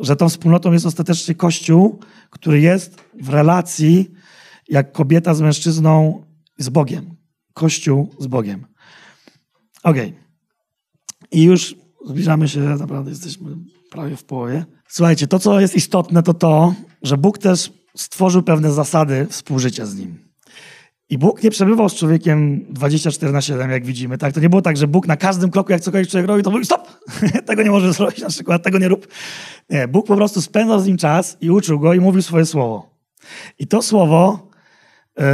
[0.00, 4.10] że tą wspólnotą jest ostatecznie Kościół, który jest w relacji
[4.68, 6.24] jak kobieta z mężczyzną
[6.58, 7.16] z Bogiem.
[7.54, 8.66] Kościół z Bogiem.
[9.82, 10.08] Okej.
[10.08, 10.22] Okay.
[11.30, 13.56] I już zbliżamy się, naprawdę jesteśmy
[13.90, 14.64] prawie w połowie.
[14.88, 19.96] Słuchajcie, to co jest istotne to to, że Bóg też stworzył pewne zasady współżycia z
[19.96, 20.32] Nim.
[21.08, 24.18] I Bóg nie przebywał z człowiekiem 24 na 7, jak widzimy.
[24.18, 24.34] Tak?
[24.34, 26.64] To nie było tak, że Bóg na każdym kroku, jak cokolwiek człowiek robi, to mówi
[26.64, 26.88] stop,
[27.46, 29.08] tego nie możesz zrobić na przykład, tego nie rób.
[29.70, 32.90] Nie, Bóg po prostu spędzał z nim czas i uczył go i mówił swoje słowo.
[33.58, 34.48] I to słowo
[35.18, 35.24] yy,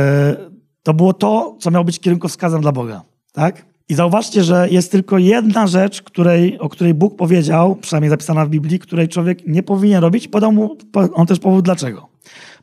[0.83, 3.03] to było to, co miało być kierunkowskazem dla Boga.
[3.33, 3.65] Tak?
[3.89, 8.49] I zauważcie, że jest tylko jedna rzecz, której, o której Bóg powiedział, przynajmniej zapisana w
[8.49, 10.29] Biblii, której człowiek nie powinien robić.
[10.29, 10.77] Podał mu
[11.15, 12.09] on też powód dlaczego.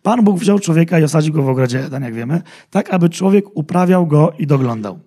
[0.01, 3.45] Pan Bóg wziął człowieka i osadził go w ogrodzie Eden, jak wiemy, tak aby człowiek
[3.57, 4.99] uprawiał go i doglądał.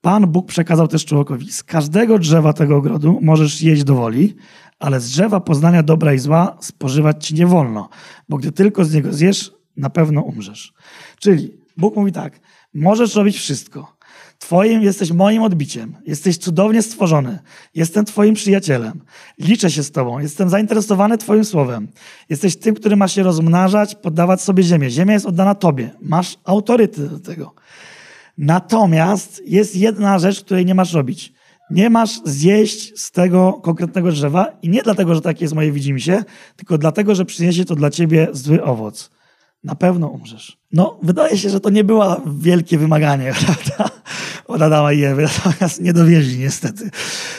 [0.00, 4.34] Pan Bóg przekazał też człowiekowi, z każdego drzewa tego ogrodu możesz jeść do woli,
[4.78, 7.88] ale z drzewa poznania dobra i zła spożywać ci nie wolno,
[8.28, 10.72] bo gdy tylko z niego zjesz, na pewno umrzesz.
[11.20, 12.40] Czyli Bóg mówi tak,
[12.74, 13.95] możesz robić wszystko,
[14.38, 15.96] Twoim jesteś moim odbiciem.
[16.06, 17.38] Jesteś cudownie stworzony.
[17.74, 19.00] Jestem Twoim przyjacielem.
[19.38, 20.18] Liczę się z Tobą.
[20.18, 21.88] Jestem zainteresowany Twoim słowem.
[22.28, 24.90] Jesteś tym, który ma się rozmnażać, poddawać sobie ziemię.
[24.90, 25.90] Ziemia jest oddana Tobie.
[26.00, 27.54] Masz autorytet do tego.
[28.38, 31.32] Natomiast jest jedna rzecz, której nie masz robić.
[31.70, 36.24] Nie masz zjeść z tego konkretnego drzewa i nie dlatego, że takie jest moje widzimisię,
[36.56, 39.10] tylko dlatego, że przyniesie to dla ciebie zły owoc.
[39.64, 40.58] Na pewno umrzesz.
[40.72, 43.90] No, wydaje się, że to nie było wielkie wymaganie, prawda?
[44.48, 46.90] od Adama i Ewy, natomiast nie dowieźli niestety.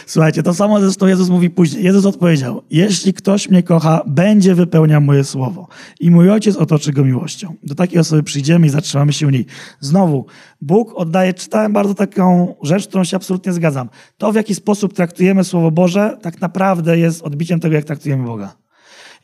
[0.06, 1.84] Słuchajcie, to samo zresztą Jezus mówi później.
[1.84, 5.68] Jezus odpowiedział, jeśli ktoś mnie kocha, będzie wypełniał moje słowo
[6.00, 7.56] i mój Ojciec otoczy go miłością.
[7.64, 9.46] Do takiej osoby przyjdziemy i zatrzymamy się u niej.
[9.80, 10.26] Znowu,
[10.62, 13.90] Bóg oddaje, czytałem bardzo taką rzecz, którą się absolutnie zgadzam.
[14.18, 18.67] To, w jaki sposób traktujemy Słowo Boże, tak naprawdę jest odbiciem tego, jak traktujemy Boga.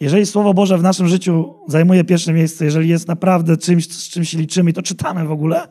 [0.04, 4.26] Jeżeli Słowo Boże w naszym życiu zajmuje pierwsze miejsce, jeżeli jest naprawdę czymś, z czym
[4.26, 5.68] się liczymy i to czytamy w ogóle,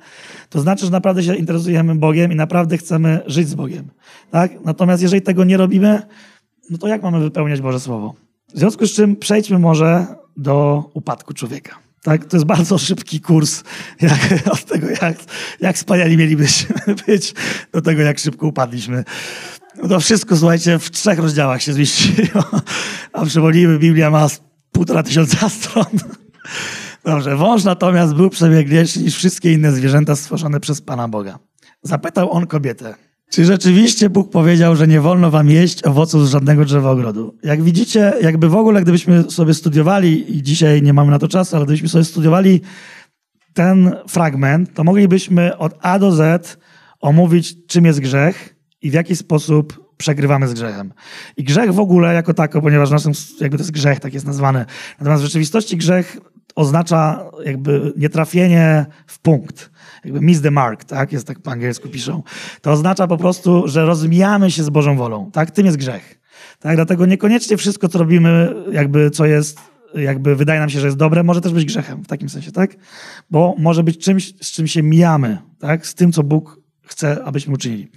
[0.50, 3.88] to znaczy, że naprawdę się interesujemy Bogiem i naprawdę chcemy żyć z Bogiem.
[4.30, 4.64] Tak?
[4.64, 6.02] Natomiast jeżeli tego nie robimy,
[6.70, 8.14] no to jak mamy wypełniać Boże Słowo?
[8.54, 11.78] W związku z czym przejdźmy może do upadku człowieka.
[12.02, 12.24] Tak?
[12.24, 13.62] To jest bardzo szybki kurs
[14.00, 15.16] jak, od tego, jak,
[15.60, 16.74] jak wspaniali mielibyśmy
[17.06, 17.34] być,
[17.72, 19.04] do tego, jak szybko upadliśmy.
[19.88, 22.44] To wszystko, słuchajcie, w trzech rozdziałach się zmieściło.
[23.12, 24.26] A przypomnijmy, Biblia ma
[24.72, 25.86] półtora tysiąca stron.
[27.04, 31.38] Dobrze, wąż natomiast był przebieglejszy niż wszystkie inne zwierzęta stworzone przez Pana Boga.
[31.82, 32.94] Zapytał on kobietę,
[33.30, 37.34] czy rzeczywiście Bóg powiedział, że nie wolno wam jeść owoców z żadnego drzewa ogrodu?
[37.42, 41.56] Jak widzicie, jakby w ogóle, gdybyśmy sobie studiowali, i dzisiaj nie mamy na to czasu,
[41.56, 42.60] ale gdybyśmy sobie studiowali
[43.54, 46.58] ten fragment, to moglibyśmy od A do Z
[47.00, 50.92] omówić, czym jest grzech, i w jaki sposób przegrywamy z grzechem.
[51.36, 54.64] I grzech w ogóle jako tako, ponieważ naszym, jakby to jest grzech, tak jest nazwany.
[54.98, 56.16] Natomiast w rzeczywistości grzech
[56.54, 59.70] oznacza jakby nietrafienie w punkt.
[60.04, 61.12] Jakby miss the mark, tak?
[61.12, 62.22] Jest tak po angielsku piszą.
[62.60, 65.50] To oznacza po prostu, że rozmijamy się z Bożą wolą, tak?
[65.50, 66.20] Tym jest grzech.
[66.60, 66.76] Tak?
[66.76, 69.60] Dlatego niekoniecznie wszystko, co robimy, jakby co jest,
[69.94, 72.76] jakby wydaje nam się, że jest dobre, może też być grzechem w takim sensie, tak?
[73.30, 75.86] Bo może być czymś, z czym się mijamy, tak?
[75.86, 77.88] Z tym, co Bóg chce, abyśmy uczynili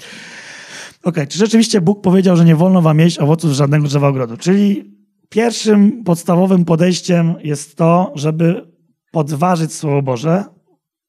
[1.05, 4.37] okay, czy rzeczywiście Bóg powiedział, że nie wolno wam jeść owoców z żadnego drzewa ogrodu?
[4.37, 4.95] Czyli
[5.29, 8.71] pierwszym podstawowym podejściem jest to, żeby
[9.11, 10.43] podważyć Słowo Boże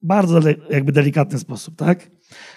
[0.01, 2.09] bardzo jakby delikatny sposób, tak?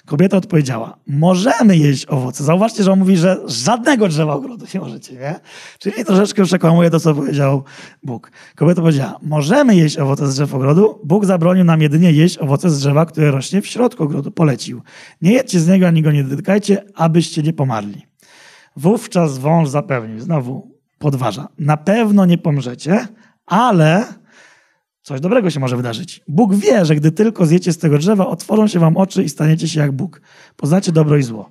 [0.06, 2.44] Kobieta odpowiedziała, możemy jeść owoce.
[2.44, 5.40] Zauważcie, że on mówi, że żadnego drzewa ogrodu nie możecie, nie?
[5.78, 7.64] Czyli troszeczkę przekłamuje to, co powiedział
[8.02, 8.32] Bóg.
[8.56, 11.00] Kobieta powiedziała, możemy jeść owoce z drzew ogrodu.
[11.04, 14.30] Bóg zabronił nam jedynie jeść owoce z drzewa, które rośnie w środku ogrodu.
[14.30, 14.82] Polecił.
[15.22, 18.06] Nie jedźcie z niego, ani go nie dotykajcie, abyście nie pomarli.
[18.76, 23.08] Wówczas wąż zapewnił, znowu podważa, na pewno nie pomrzecie,
[23.46, 24.04] ale
[25.10, 26.20] Coś dobrego się może wydarzyć.
[26.28, 29.68] Bóg wie, że gdy tylko zjecie z tego drzewa, otworzą się wam oczy i staniecie
[29.68, 30.20] się jak Bóg.
[30.56, 31.50] Poznacie dobro i zło.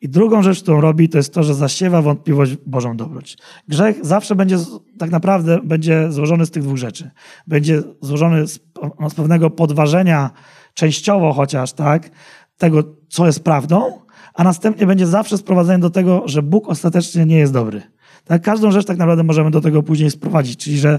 [0.00, 3.38] I drugą rzecz, którą robi, to jest to, że zasiewa wątpliwość Bożą dobroć.
[3.68, 4.58] Grzech zawsze będzie,
[4.98, 7.10] tak naprawdę, będzie złożony z tych dwóch rzeczy.
[7.46, 8.60] Będzie złożony z,
[9.00, 10.30] no, z pewnego podważenia,
[10.74, 12.10] częściowo chociaż, tak,
[12.58, 13.98] tego, co jest prawdą,
[14.34, 17.82] a następnie będzie zawsze sprowadzenie do tego, że Bóg ostatecznie nie jest dobry.
[18.26, 18.42] Tak?
[18.42, 20.98] Każdą rzecz tak naprawdę możemy do tego później sprowadzić, czyli że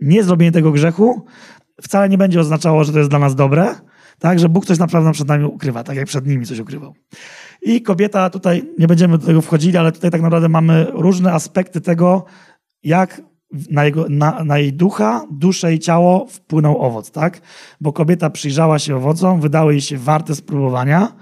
[0.00, 1.26] nie zrobienie tego grzechu
[1.82, 3.74] wcale nie będzie oznaczało, że to jest dla nas dobre,
[4.18, 4.38] tak?
[4.38, 6.94] że Bóg coś naprawdę przed nami ukrywa, tak jak przed nimi coś ukrywał.
[7.62, 11.80] I kobieta, tutaj nie będziemy do tego wchodzili, ale tutaj tak naprawdę mamy różne aspekty
[11.80, 12.24] tego,
[12.82, 13.22] jak
[13.70, 17.40] na, jego, na, na, jej ducha, duszę i ciało wpłynął owoc, tak?
[17.80, 21.12] Bo kobieta przyjrzała się owocom, wydały jej się warte spróbowania,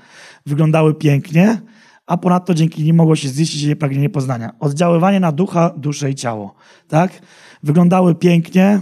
[0.47, 1.61] wyglądały pięknie,
[2.07, 4.53] a ponadto dzięki nim mogło się ziścić jej pragnienie poznania.
[4.61, 6.55] Oddziaływanie na ducha, duszę i ciało,
[6.88, 7.21] tak?
[7.62, 8.81] Wyglądały pięknie,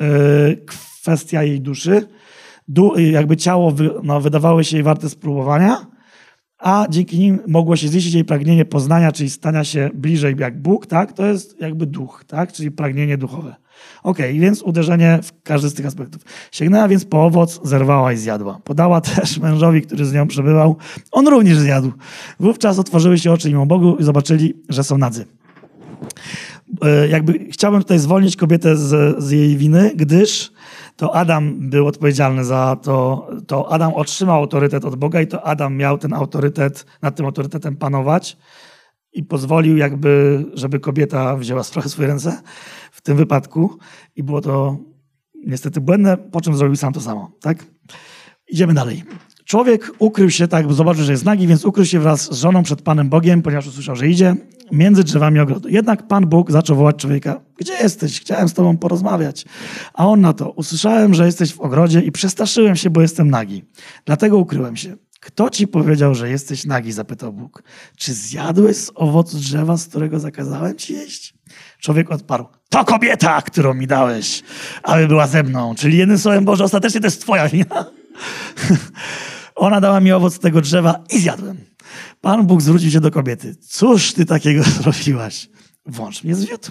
[0.00, 2.08] yy, kwestia jej duszy,
[2.68, 5.86] du, jakby ciało wy, no, wydawało się jej warte spróbowania,
[6.58, 10.86] a dzięki nim mogło się ziścić jej pragnienie poznania, czyli stania się bliżej jak Bóg,
[10.86, 11.12] tak?
[11.12, 12.52] To jest jakby duch, tak?
[12.52, 13.56] Czyli pragnienie duchowe.
[14.02, 16.22] Ok, więc uderzenie w każdy z tych aspektów.
[16.52, 18.60] Sięgnęła więc po owoc, zerwała i zjadła.
[18.64, 20.76] Podała też mężowi, który z nią przebywał.
[21.12, 21.92] On również zjadł.
[22.40, 25.26] Wówczas otworzyły się oczy im o Bogu i zobaczyli, że są nadzy.
[26.82, 30.52] E, jakby chciałbym tutaj zwolnić kobietę z, z jej winy, gdyż
[30.96, 35.76] to Adam był odpowiedzialny za to, to Adam otrzymał autorytet od Boga i to Adam
[35.76, 38.36] miał ten autorytet, nad tym autorytetem panować
[39.16, 42.42] i pozwolił jakby, żeby kobieta wzięła w swoje ręce
[42.92, 43.78] w tym wypadku
[44.16, 44.78] i było to
[45.46, 47.66] niestety błędne, po czym zrobił sam to samo, tak?
[48.48, 49.02] Idziemy dalej.
[49.44, 52.82] Człowiek ukrył się, tak, zobaczył, że jest nagi, więc ukrył się wraz z żoną przed
[52.82, 54.36] Panem Bogiem, ponieważ usłyszał, że idzie
[54.72, 55.68] między drzewami ogrodu.
[55.68, 58.20] Jednak Pan Bóg zaczął wołać człowieka, gdzie jesteś?
[58.20, 59.44] Chciałem z tobą porozmawiać.
[59.94, 63.64] A on na to, usłyszałem, że jesteś w ogrodzie i przestraszyłem się, bo jestem nagi.
[64.04, 64.96] Dlatego ukryłem się.
[65.20, 66.92] Kto ci powiedział, że jesteś nagi?
[66.92, 67.62] Zapytał Bóg.
[67.96, 71.34] Czy zjadłeś z owocu drzewa, z którego zakazałem ci jeść?
[71.80, 72.46] Człowiek odparł.
[72.68, 74.42] To kobieta, którą mi dałeś,
[74.82, 75.74] aby była ze mną.
[75.74, 77.84] Czyli jednym słowem, Boże, ostatecznie to jest twoja wina.
[79.54, 81.56] Ona dała mi owoc tego drzewa i zjadłem.
[82.20, 83.56] Pan Bóg zwrócił się do kobiety.
[83.68, 85.48] Cóż ty takiego zrobiłaś?
[85.86, 86.70] Wąż mnie zwiódł.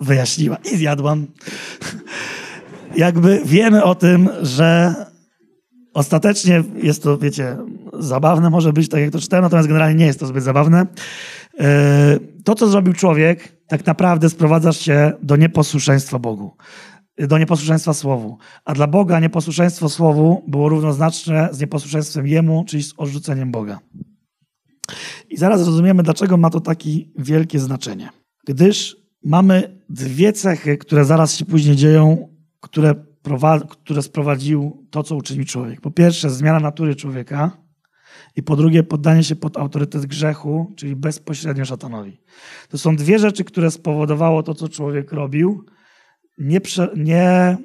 [0.00, 1.26] Wyjaśniła i zjadłam.
[2.96, 4.94] Jakby wiemy o tym, że
[5.94, 7.56] ostatecznie jest to, wiecie,
[7.98, 10.86] zabawne może być, tak jak to czytałem, natomiast generalnie nie jest to zbyt zabawne.
[11.60, 16.56] E, to, co zrobił człowiek, tak naprawdę sprowadza się do nieposłuszeństwa Bogu
[17.26, 18.38] do nieposłuszeństwa Słowu.
[18.64, 23.78] A dla Boga nieposłuszeństwo Słowu było równoznaczne z nieposłuszeństwem Jemu, czyli z odrzuceniem Boga.
[25.30, 28.08] I zaraz zrozumiemy, dlaczego ma to takie wielkie znaczenie.
[28.46, 32.28] Gdyż mamy dwie cechy, które zaraz się później dzieją,
[32.60, 32.94] które,
[33.80, 35.80] które sprowadził to, co uczynił człowiek.
[35.80, 37.68] Po pierwsze, zmiana natury człowieka,
[38.36, 42.20] i po drugie, poddanie się pod autorytet grzechu, czyli bezpośrednio szatanowi.
[42.68, 45.64] To są dwie rzeczy, które spowodowało to, co człowiek robił,
[46.38, 47.56] nie, prze, nie,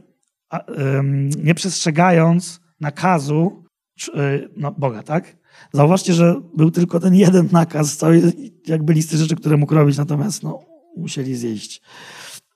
[1.44, 3.64] nie przestrzegając nakazu
[4.08, 5.38] y, no, Boga, tak?
[5.74, 8.22] Zauważcie, że był tylko ten jeden nakaz z całej
[8.68, 10.60] jakby listy rzeczy, które mógł robić, natomiast no,
[10.98, 11.82] musieli zjeść.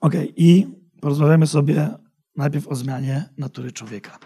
[0.00, 0.66] Ok, i
[1.00, 1.88] porozmawiamy sobie
[2.38, 4.18] najpierw o zmianie natury człowieka.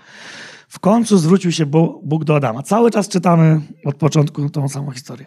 [0.69, 1.67] W końcu zwrócił się
[2.03, 2.63] Bóg do Adama.
[2.63, 5.27] Cały czas czytamy od początku tą samą historię.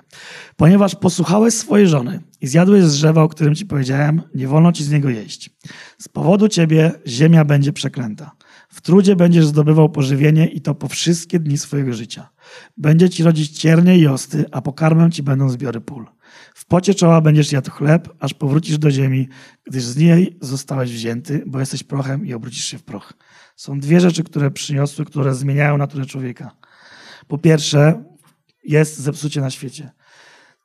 [0.56, 4.84] Ponieważ posłuchałeś swojej żony i zjadłeś z drzewa, o którym ci powiedziałem, nie wolno ci
[4.84, 5.50] z niego jeść.
[5.98, 8.32] Z powodu ciebie ziemia będzie przeklęta.
[8.70, 12.30] W trudzie będziesz zdobywał pożywienie i to po wszystkie dni swojego życia.
[12.78, 16.06] Będzie ci rodzić ciernie i osty, a pokarmem ci będą zbiory pól.
[16.56, 19.28] W pocie czoła będziesz jadł chleb, aż powrócisz do ziemi,
[19.64, 23.14] gdyż z niej zostałeś wzięty, bo jesteś prochem i obrócisz się w proch.
[23.56, 26.52] Są dwie rzeczy, które przyniosły, które zmieniają naturę człowieka.
[27.28, 28.04] Po pierwsze,
[28.64, 29.92] jest zepsucie na świecie.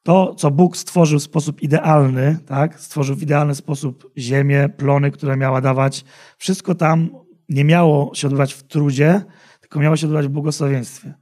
[0.03, 2.81] To, co Bóg stworzył w sposób idealny, tak?
[2.81, 6.05] stworzył w idealny sposób ziemię, plony, które miała dawać,
[6.39, 7.11] wszystko tam
[7.49, 9.25] nie miało się odbywać w trudzie,
[9.61, 11.15] tylko miało się odbywać w błogosławieństwie.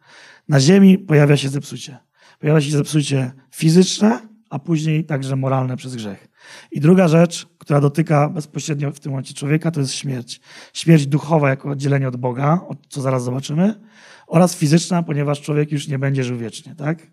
[0.48, 1.98] Na ziemi pojawia się zepsucie.
[2.40, 6.28] Pojawia się zepsucie fizyczne, a później także moralne przez grzech.
[6.72, 10.40] I druga rzecz, która dotyka bezpośrednio w tym momencie człowieka, to jest śmierć.
[10.72, 13.80] Śmierć duchowa jako oddzielenie od Boga, co zaraz zobaczymy,
[14.26, 16.74] oraz fizyczna, ponieważ człowiek już nie będzie żył wiecznie.
[16.74, 17.10] Tak?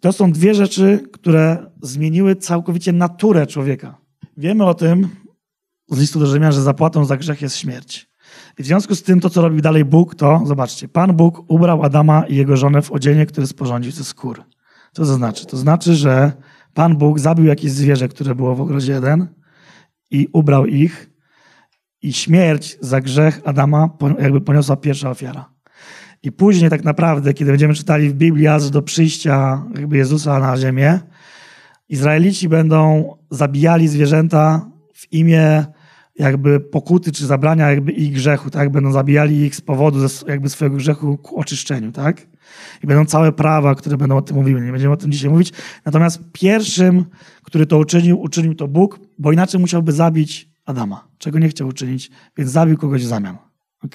[0.00, 3.98] To są dwie rzeczy, które zmieniły całkowicie naturę człowieka.
[4.36, 5.08] Wiemy o tym
[5.90, 8.08] z listu do Rzymian, że zapłatą za grzech jest śmierć.
[8.58, 11.82] I w związku z tym to, co robił dalej Bóg, to, zobaczcie, Pan Bóg ubrał
[11.82, 14.44] Adama i jego żonę w odzienie, które sporządził ze skór.
[14.92, 15.46] Co to znaczy?
[15.46, 16.32] To znaczy, że
[16.74, 19.26] Pan Bóg zabił jakieś zwierzę, które było w ogrodzie jeden
[20.10, 21.10] i ubrał ich
[22.02, 25.50] i śmierć za grzech Adama jakby poniosła pierwsza ofiara.
[26.22, 30.56] I później tak naprawdę, kiedy będziemy czytali w Biblii aż do przyjścia jakby Jezusa na
[30.56, 31.00] ziemię,
[31.88, 35.66] Izraelici będą zabijali zwierzęta w imię
[36.18, 38.70] jakby pokuty czy zabrania jakby ich grzechu, tak?
[38.70, 42.26] Będą zabijali ich z powodu jakby swojego grzechu ku oczyszczeniu, tak?
[42.84, 44.60] I będą całe prawa, które będą o tym mówiły.
[44.60, 45.52] Nie będziemy o tym dzisiaj mówić.
[45.84, 47.04] Natomiast pierwszym,
[47.42, 52.10] który to uczynił, uczynił to Bóg, bo inaczej musiałby zabić Adama, czego nie chciał uczynić,
[52.36, 53.36] więc zabił kogoś w zamian.
[53.84, 53.94] Ok?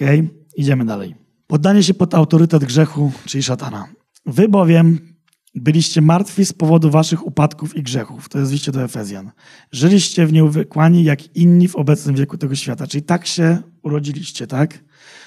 [0.55, 1.15] Idziemy dalej.
[1.47, 3.88] Poddanie się pod autorytet grzechu, czyli szatana.
[4.25, 5.12] Wy bowiem
[5.55, 8.29] Byliście martwi z powodu waszych upadków i grzechów.
[8.29, 9.31] To jest liście do Efezjan.
[9.71, 12.87] Żyliście w nieuwykłani jak inni w obecnym wieku tego świata.
[12.87, 14.83] Czyli tak się urodziliście, tak?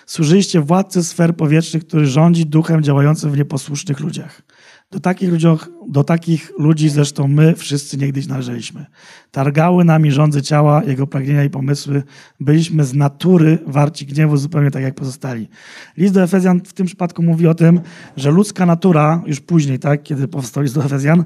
[0.06, 4.42] Służyliście władcy sfer powietrznych, który rządzi duchem działającym w nieposłusznych ludziach.
[4.90, 8.86] Do takich, ludziach, do takich ludzi zresztą my wszyscy niegdyś należeliśmy.
[9.30, 12.02] Targały nami rządzy ciała, jego pragnienia i pomysły.
[12.40, 15.48] Byliśmy z natury warci gniewu zupełnie tak jak pozostali.
[15.96, 17.80] List do Efezjan w tym przypadku mówi o tym,
[18.16, 21.24] że ludzka natura, już później, tak, kiedy powstał list do Efezjan,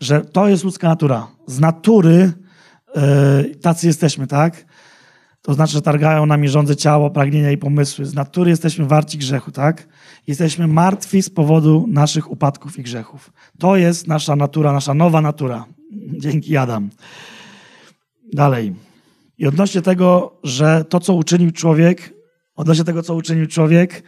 [0.00, 1.26] że to jest ludzka natura.
[1.46, 2.32] Z natury
[2.96, 4.64] yy, tacy jesteśmy, tak?
[5.44, 8.04] To znaczy, że targają nami rządze ciało, pragnienia i pomysły.
[8.04, 9.88] Z natury jesteśmy warci grzechu, tak?
[10.26, 13.32] Jesteśmy martwi z powodu naszych upadków i grzechów.
[13.58, 15.64] To jest nasza natura, nasza nowa natura.
[16.24, 16.90] Dzięki Adam.
[18.32, 18.74] Dalej.
[19.38, 22.14] I odnośnie tego, że to, co uczynił człowiek,
[22.56, 24.02] odnośnie tego, co uczynił człowiek,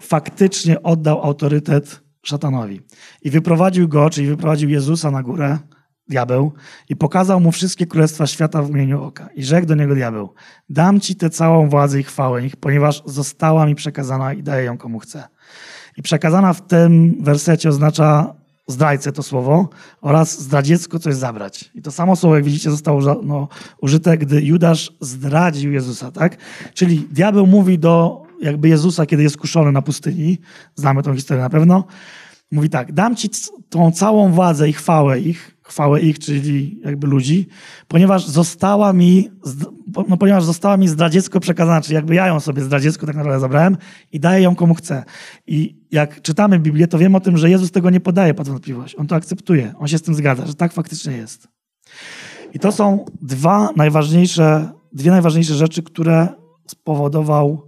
[0.00, 2.80] faktycznie oddał autorytet szatanowi.
[3.22, 5.58] I wyprowadził go, czyli wyprowadził Jezusa na górę,
[6.08, 6.52] diabeł,
[6.88, 9.28] i pokazał mu wszystkie królestwa świata w imieniu oka.
[9.34, 10.34] I rzekł do niego diabeł,
[10.68, 14.98] dam ci tę całą władzę i chwałę, ponieważ została mi przekazana i daję ją komu
[14.98, 15.24] chcę.
[15.96, 18.34] I przekazana w tym wersecie oznacza
[18.68, 19.68] zdrajcę to słowo
[20.00, 21.70] oraz zdradziecko coś zabrać.
[21.74, 23.48] I to samo słowo, jak widzicie, zostało no,
[23.80, 26.36] użyte, gdy Judasz zdradził Jezusa, tak?
[26.74, 30.38] Czyli diabeł mówi do jakby Jezusa, kiedy jest kuszony na pustyni,
[30.74, 31.84] znamy tą historię na pewno,
[32.52, 33.30] mówi tak, dam ci
[33.68, 37.46] tą całą władzę i chwałę ich, chwałę ich, czyli jakby ludzi,
[37.88, 39.30] ponieważ została mi,
[40.08, 43.76] no ponieważ została mi zdradziecko przekazana, czyli jakby ja ją sobie zdradziecko tak naprawdę zabrałem
[44.12, 45.04] i daję ją komu chcę.
[45.46, 48.94] I jak czytamy Biblię, to wiem o tym, że Jezus tego nie podaje pod wątpliwość.
[48.98, 51.48] On to akceptuje, on się z tym zgadza, że tak faktycznie jest.
[52.54, 56.28] I to są dwa najważniejsze, dwie najważniejsze rzeczy, które
[56.66, 57.65] spowodował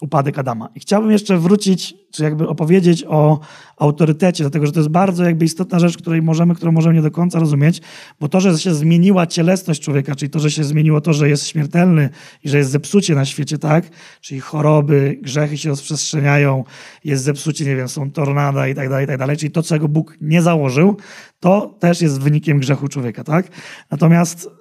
[0.00, 0.68] upadek Adama.
[0.74, 3.40] I chciałbym jeszcze wrócić, czy jakby opowiedzieć o
[3.76, 7.10] autorytecie, dlatego że to jest bardzo jakby istotna rzecz, której możemy, którą możemy nie do
[7.10, 7.80] końca rozumieć,
[8.20, 11.46] bo to, że się zmieniła cielesność człowieka, czyli to, że się zmieniło to, że jest
[11.46, 12.08] śmiertelny
[12.44, 13.90] i że jest zepsucie na świecie, tak?
[14.20, 16.64] Czyli choroby, grzechy się rozprzestrzeniają,
[17.04, 19.36] jest zepsucie, nie wiem, są tornada i tak dalej, i tak dalej.
[19.36, 20.96] Czyli to, czego Bóg nie założył,
[21.40, 23.48] to też jest wynikiem grzechu człowieka, tak?
[23.90, 24.59] Natomiast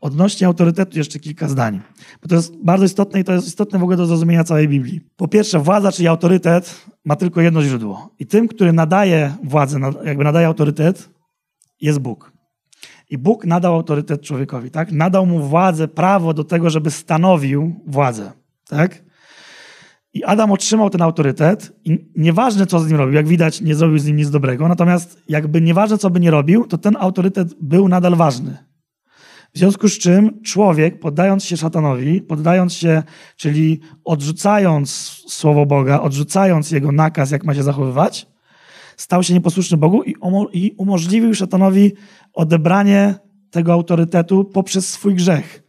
[0.00, 1.80] Odnośnie autorytetu jeszcze kilka zdań,
[2.22, 5.00] bo to jest bardzo istotne i to jest istotne w ogóle do zrozumienia całej Biblii.
[5.16, 8.14] Po pierwsze, władza, czyli autorytet ma tylko jedno źródło.
[8.18, 11.10] I tym, który nadaje władzę, jakby nadaje autorytet,
[11.80, 12.32] jest Bóg.
[13.10, 14.92] I Bóg nadał autorytet człowiekowi, tak?
[14.92, 18.32] Nadał mu władzę, prawo do tego, żeby stanowił władzę,
[18.68, 19.02] tak?
[20.14, 23.98] I Adam otrzymał ten autorytet i nieważne, co z nim robił, jak widać, nie zrobił
[23.98, 27.88] z nim nic dobrego, natomiast jakby nieważne, co by nie robił, to ten autorytet był
[27.88, 28.69] nadal ważny.
[29.54, 33.02] W związku z czym człowiek, poddając się szatanowi, poddając się,
[33.36, 34.90] czyli odrzucając
[35.28, 38.26] słowo Boga, odrzucając jego nakaz, jak ma się zachowywać,
[38.96, 40.02] stał się nieposłuszny Bogu
[40.52, 41.92] i umożliwił szatanowi
[42.32, 43.14] odebranie
[43.50, 45.62] tego autorytetu poprzez swój grzech.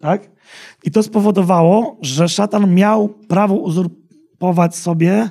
[0.00, 0.30] Tak?
[0.84, 5.30] I to spowodowało, że szatan miał prawo uzurpować sobie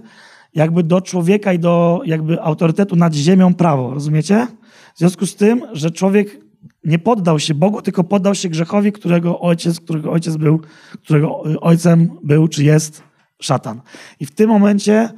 [0.53, 3.93] jakby do człowieka i do jakby autorytetu nad ziemią prawo.
[3.93, 4.47] Rozumiecie?
[4.95, 6.46] W związku z tym, że człowiek
[6.88, 10.62] nie poddał się Bogu, tylko poddał się grzechowi, którego ojciec, którego ojciec był,
[11.04, 13.04] którego ojcem był czy jest
[13.41, 13.82] szatan.
[14.19, 15.10] I w tym momencie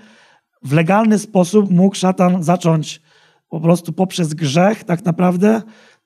[0.63, 3.01] w legalny sposób mógł szatan zacząć
[3.49, 5.61] po prostu poprzez grzech tak naprawdę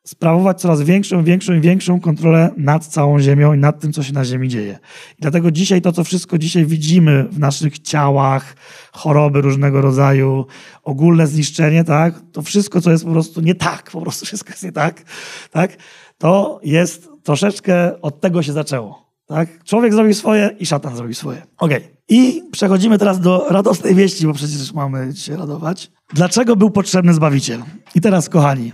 [0.07, 4.13] sprawować coraz większą, większą i większą kontrolę nad całą ziemią i nad tym, co się
[4.13, 4.79] na ziemi dzieje.
[5.19, 8.55] I dlatego dzisiaj to, co wszystko dzisiaj widzimy w naszych ciałach,
[8.91, 10.45] choroby różnego rodzaju,
[10.83, 14.63] ogólne zniszczenie, tak, to wszystko, co jest po prostu nie tak, po prostu wszystko jest
[14.63, 15.03] nie tak,
[15.51, 15.77] tak,
[16.17, 19.03] to jest troszeczkę od tego się zaczęło.
[19.25, 19.63] Tak?
[19.63, 21.41] Człowiek zrobił swoje i szatan zrobił swoje.
[21.57, 21.77] Okej.
[21.77, 21.93] Okay.
[22.09, 25.91] I przechodzimy teraz do radosnej wieści, bo przecież mamy się radować.
[26.13, 27.63] Dlaczego był potrzebny Zbawiciel?
[27.95, 28.71] I teraz, kochani,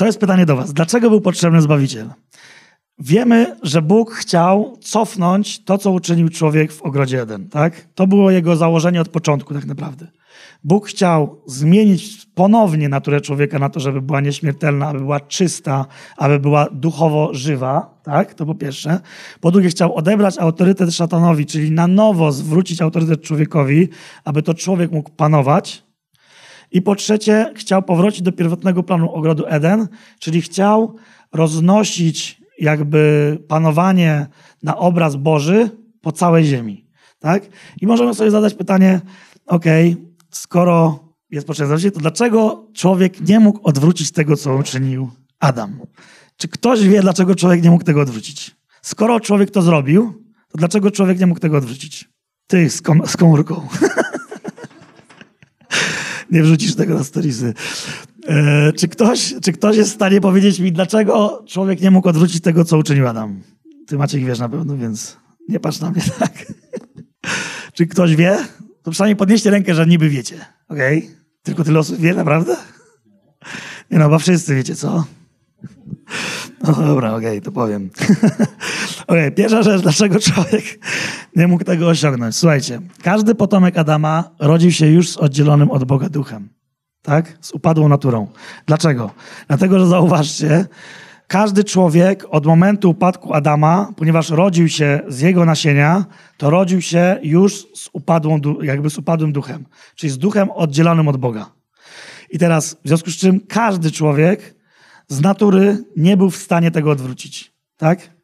[0.00, 0.72] to jest pytanie do Was.
[0.72, 2.10] Dlaczego był potrzebny Zbawiciel?
[2.98, 7.48] Wiemy, że Bóg chciał cofnąć to, co uczynił człowiek w ogrodzie Eden.
[7.48, 7.86] Tak?
[7.94, 10.06] To było jego założenie od początku, tak naprawdę.
[10.64, 15.86] Bóg chciał zmienić ponownie naturę człowieka na to, żeby była nieśmiertelna, aby była czysta,
[16.16, 18.00] aby była duchowo żywa.
[18.02, 18.34] Tak?
[18.34, 19.00] To po pierwsze.
[19.40, 23.88] Po drugie, chciał odebrać autorytet szatanowi, czyli na nowo zwrócić autorytet człowiekowi,
[24.24, 25.89] aby to człowiek mógł panować
[26.70, 30.96] i po trzecie, chciał powrócić do pierwotnego planu ogrodu Eden, czyli chciał
[31.32, 34.26] roznosić jakby panowanie
[34.62, 36.86] na obraz Boży po całej ziemi.
[37.18, 37.42] Tak?
[37.80, 39.00] I możemy sobie zadać pytanie,
[39.46, 39.64] ok,
[40.30, 45.10] skoro jest potrzebne to dlaczego człowiek nie mógł odwrócić tego, co uczynił
[45.40, 45.80] Adam?
[46.36, 48.56] Czy ktoś wie, dlaczego człowiek nie mógł tego odwrócić?
[48.82, 50.12] Skoro człowiek to zrobił,
[50.48, 52.08] to dlaczego człowiek nie mógł tego odwrócić?
[52.46, 53.68] Ty z, kom z komórką.
[56.30, 57.54] nie wrzucisz tego na storiesy.
[58.26, 62.42] E, czy, ktoś, czy ktoś jest w stanie powiedzieć mi, dlaczego człowiek nie mógł odwrócić
[62.42, 63.42] tego, co uczynił Adam?
[63.86, 65.16] Ty Maciek wiesz na pewno, więc
[65.48, 66.46] nie patrz na mnie tak.
[67.72, 68.38] czy ktoś wie?
[68.82, 70.44] To przynajmniej podnieście rękę, że niby wiecie.
[70.68, 70.98] Okej?
[70.98, 71.10] Okay?
[71.42, 72.56] Tylko tyle osób wie, naprawdę?
[73.90, 75.04] Nie no, bo wszyscy wiecie, co?
[76.62, 77.90] No dobra, okej, okay, to powiem.
[79.10, 80.64] okay, pierwsza rzecz, dlaczego człowiek
[81.36, 82.36] nie mógł tego osiągnąć.
[82.36, 86.48] Słuchajcie, każdy potomek Adama rodził się już z oddzielonym od Boga duchem.
[87.02, 87.38] Tak?
[87.40, 88.26] Z upadłą naturą.
[88.66, 89.10] Dlaczego?
[89.48, 90.66] Dlatego, że zauważcie,
[91.26, 96.04] każdy człowiek od momentu upadku Adama, ponieważ rodził się z jego nasienia,
[96.36, 101.16] to rodził się już z upadłą, jakby z upadłym duchem, czyli z duchem oddzielonym od
[101.16, 101.46] Boga.
[102.30, 104.54] I teraz, w związku z czym każdy człowiek
[105.08, 107.52] z natury nie był w stanie tego odwrócić.
[107.76, 108.19] Tak?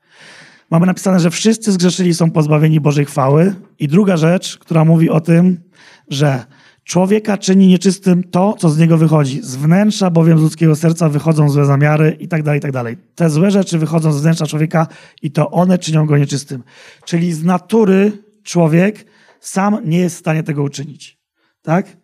[0.70, 3.54] Mamy napisane, że wszyscy zgrzeszyli są pozbawieni Bożej chwały.
[3.78, 5.60] I druga rzecz, która mówi o tym,
[6.08, 6.44] że
[6.84, 9.42] człowieka czyni nieczystym to, co z niego wychodzi.
[9.42, 12.96] Z wnętrza bowiem z ludzkiego serca wychodzą złe zamiary i tak dalej, i tak dalej.
[13.14, 14.86] Te złe rzeczy wychodzą z wnętrza człowieka
[15.22, 16.62] i to one czynią go nieczystym.
[17.04, 18.12] Czyli z natury
[18.42, 19.06] człowiek
[19.40, 21.18] sam nie jest w stanie tego uczynić.
[21.62, 21.96] Tak?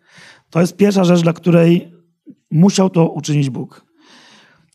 [0.49, 1.93] To jest pierwsza rzecz, dla której
[2.51, 3.92] musiał to uczynić Bóg.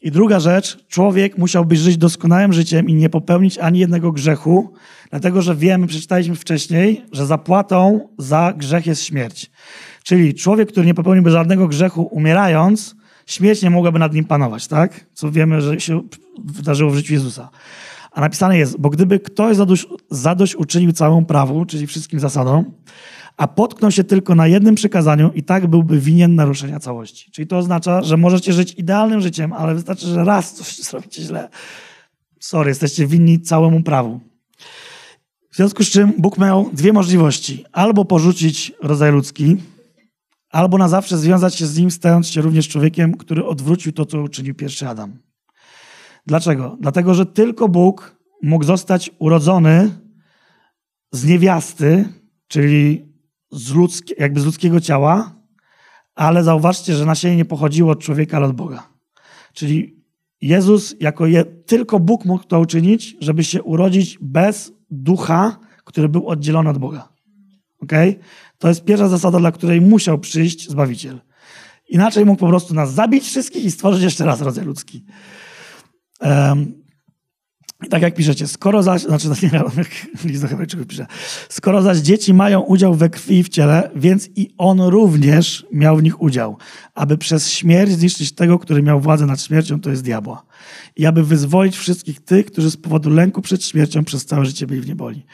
[0.02, 4.72] I druga rzecz, człowiek musiałby żyć doskonałym życiem i nie popełnić ani jednego grzechu,
[5.10, 9.50] dlatego że wiemy, przeczytaliśmy wcześniej, że zapłatą za grzech jest śmierć.
[10.02, 12.96] Czyli człowiek, który nie popełniłby żadnego grzechu umierając,
[13.26, 15.06] śmierć nie mogłaby nad nim panować, tak?
[15.14, 16.02] Co wiemy, że się
[16.44, 17.50] wydarzyło w życiu Jezusa.
[18.12, 22.64] A napisane jest, bo gdyby ktoś zadość, zadość uczynił całemu prawu, czyli wszystkim zasadom,
[23.38, 27.30] a potknął się tylko na jednym przykazaniu i tak byłby winien naruszenia całości.
[27.30, 31.48] Czyli to oznacza, że możecie żyć idealnym życiem, ale wystarczy, że raz coś zrobicie źle.
[32.40, 34.20] Sorry, jesteście winni całemu prawu.
[35.50, 37.64] W związku z czym Bóg miał dwie możliwości.
[37.72, 39.56] Albo porzucić rodzaj ludzki,
[40.50, 44.22] albo na zawsze związać się z nim, stając się również człowiekiem, który odwrócił to, co
[44.22, 45.18] uczynił pierwszy Adam.
[46.26, 46.76] Dlaczego?
[46.80, 49.90] Dlatego, że tylko Bóg mógł zostać urodzony
[51.12, 52.08] z niewiasty,
[52.48, 53.07] czyli
[53.50, 55.34] z ludzkie, jakby z ludzkiego ciała,
[56.14, 58.88] ale zauważcie, że nasienie nie pochodziło od człowieka, ale od Boga.
[59.52, 59.98] Czyli
[60.40, 66.28] Jezus, jako je, tylko Bóg mógł to uczynić, żeby się urodzić bez ducha, który był
[66.28, 67.08] oddzielony od Boga.
[67.80, 67.92] Ok?
[68.58, 71.20] To jest pierwsza zasada, dla której musiał przyjść Zbawiciel.
[71.88, 75.04] Inaczej mógł po prostu nas zabić wszystkich i stworzyć jeszcze raz rodzaj ludzki.
[76.20, 76.82] Um,
[77.86, 79.88] i tak jak piszecie, skoro zaś, znaczy nie wiem, jak
[80.24, 81.06] list do Hebrajczyków pisze,
[81.48, 85.96] skoro zaś dzieci mają udział we krwi i w ciele, więc i on również miał
[85.96, 86.56] w nich udział,
[86.94, 90.42] aby przez śmierć zniszczyć tego, który miał władzę nad śmiercią, to jest diabła.
[90.96, 94.80] I aby wyzwolić wszystkich tych, którzy z powodu lęku przed śmiercią przez całe życie byli
[94.80, 95.26] w nieboli.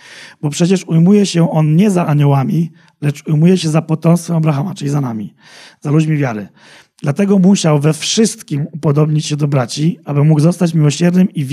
[0.42, 4.90] Bo przecież ujmuje się on nie za aniołami, lecz ujmuje się za potomstwem Abrahama, czyli
[4.90, 5.34] za nami,
[5.80, 6.49] za ludźmi wiary.
[7.05, 11.47] Dlatego musiał we wszystkim upodobnić się do braci, aby mógł zostać miłosiernym i,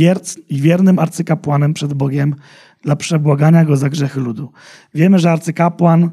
[0.50, 2.36] i wiernym arcykapłanem przed Bogiem
[2.84, 4.52] dla przebłagania go za grzechy ludu.
[4.94, 6.12] Wiemy, że arcykapłan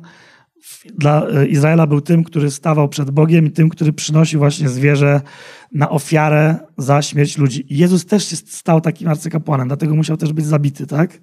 [0.99, 5.21] dla e, Izraela był tym, który stawał przed Bogiem i tym, który przynosił właśnie zwierzę
[5.73, 7.75] na ofiarę za śmierć ludzi.
[7.75, 11.21] I Jezus też się stał takim arcykapłanem, dlatego musiał też być zabity, tak?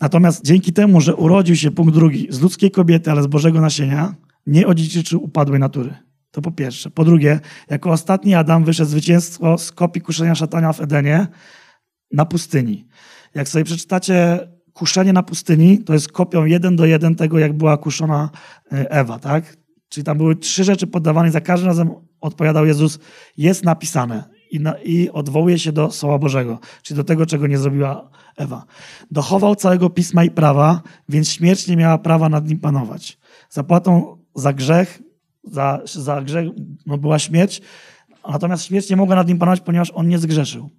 [0.00, 4.14] Natomiast dzięki temu, że urodził się, punkt drugi, z ludzkiej kobiety, ale z Bożego nasienia,
[4.46, 6.11] nie odziedziczył upadłej natury.
[6.32, 6.90] To po pierwsze.
[6.90, 11.26] Po drugie, jako ostatni Adam wyszedł zwycięstwo z kopii kuszenia szatania w Edenie
[12.12, 12.86] na pustyni.
[13.34, 17.76] Jak sobie przeczytacie kuszenie na pustyni, to jest kopią jeden do jeden tego, jak była
[17.76, 18.30] kuszona
[18.72, 19.56] e, Ewa, tak?
[19.88, 22.98] Czyli tam były trzy rzeczy poddawane i za każdym razem odpowiadał Jezus,
[23.36, 27.58] jest napisane i, na, i odwołuje się do Słowa Bożego, czyli do tego, czego nie
[27.58, 28.64] zrobiła Ewa.
[29.10, 33.18] Dochował całego Pisma i prawa, więc śmierć nie miała prawa nad nim panować.
[33.50, 35.01] Zapłatą za grzech
[35.44, 36.48] za, za grzech
[36.86, 37.62] no, była śmierć,
[38.28, 40.70] natomiast śmierć nie mogła nad nim panować, ponieważ on nie zgrzeszył.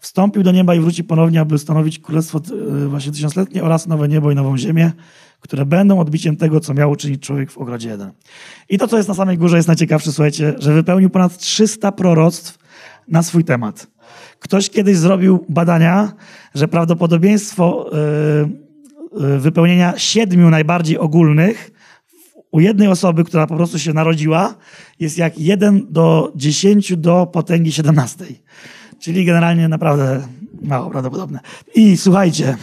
[0.00, 2.40] Wstąpił do nieba i wróci ponownie, aby stanowić królestwo
[2.84, 4.92] e, właśnie tysiącletnie oraz nowe niebo i nową ziemię,
[5.40, 8.10] które będą odbiciem tego, co miał uczynić człowiek w ogrodzie jeden.
[8.68, 12.58] I to, co jest na samej górze, jest najciekawsze, słuchajcie, że wypełnił ponad 300 proroctw
[13.08, 13.86] na swój temat.
[14.38, 16.12] Ktoś kiedyś zrobił badania,
[16.54, 17.90] że prawdopodobieństwo
[19.12, 21.70] yy, yy, wypełnienia siedmiu najbardziej ogólnych
[22.50, 24.54] u jednej osoby, która po prostu się narodziła,
[25.00, 28.24] jest jak 1 do 10 do potęgi 17.
[28.98, 30.22] Czyli generalnie naprawdę
[30.62, 31.40] mało prawdopodobne.
[31.74, 32.56] I słuchajcie,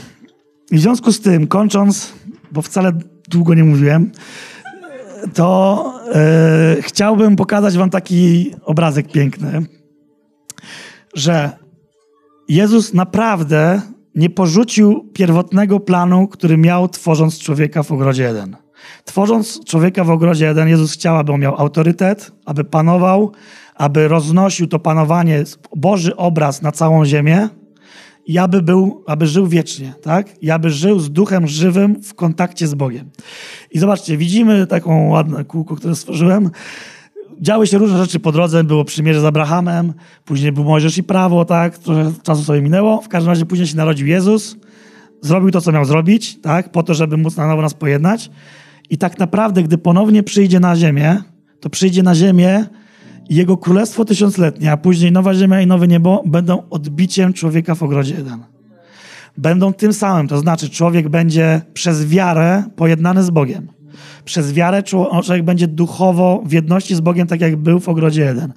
[0.71, 2.13] w związku z tym, kończąc,
[2.51, 2.91] bo wcale
[3.29, 4.11] długo nie mówiłem,
[5.33, 5.93] to
[6.75, 9.65] yy, chciałbym pokazać wam taki obrazek piękny,
[11.13, 11.51] że
[12.47, 13.81] Jezus naprawdę
[14.15, 18.64] nie porzucił pierwotnego planu, który miał tworząc człowieka w ogrodzie jeden.
[19.05, 23.31] Tworząc człowieka w ogrodzie Eden, Jezus chciał, aby on miał autorytet, aby panował,
[23.75, 25.43] aby roznosił to panowanie,
[25.75, 27.49] Boży obraz na całą ziemię
[28.25, 30.43] i aby, był, aby żył wiecznie, tak?
[30.43, 33.09] I aby żył z duchem żywym w kontakcie z Bogiem.
[33.71, 36.51] I zobaczcie, widzimy taką ładne kółko, które stworzyłem.
[37.41, 39.93] Działy się różne rzeczy po drodze, było przymierze z Abrahamem,
[40.25, 41.77] później był Mojżesz i prawo, tak?
[41.77, 43.01] Trochę czasu sobie minęło.
[43.01, 44.57] W każdym razie później się narodził Jezus,
[45.21, 46.71] zrobił to, co miał zrobić, tak?
[46.71, 48.29] Po to, żeby móc na nowo nas pojednać.
[48.89, 51.21] I tak naprawdę, gdy ponownie przyjdzie na ziemię,
[51.59, 52.65] to przyjdzie na ziemię
[53.29, 57.83] i jego królestwo tysiącletnie, a później nowa ziemia i nowe niebo będą odbiciem człowieka w
[57.83, 58.43] ogrodzie Eden.
[59.37, 63.67] Będą tym samym, to znaczy człowiek będzie przez wiarę pojednany z Bogiem.
[64.25, 68.53] Przez wiarę człowiek będzie duchowo w jedności z Bogiem, tak jak był w ogrodzie Eden.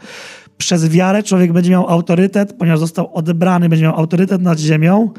[0.58, 5.10] Przez wiarę człowiek będzie miał autorytet, ponieważ został odebrany, będzie miał autorytet nad ziemią,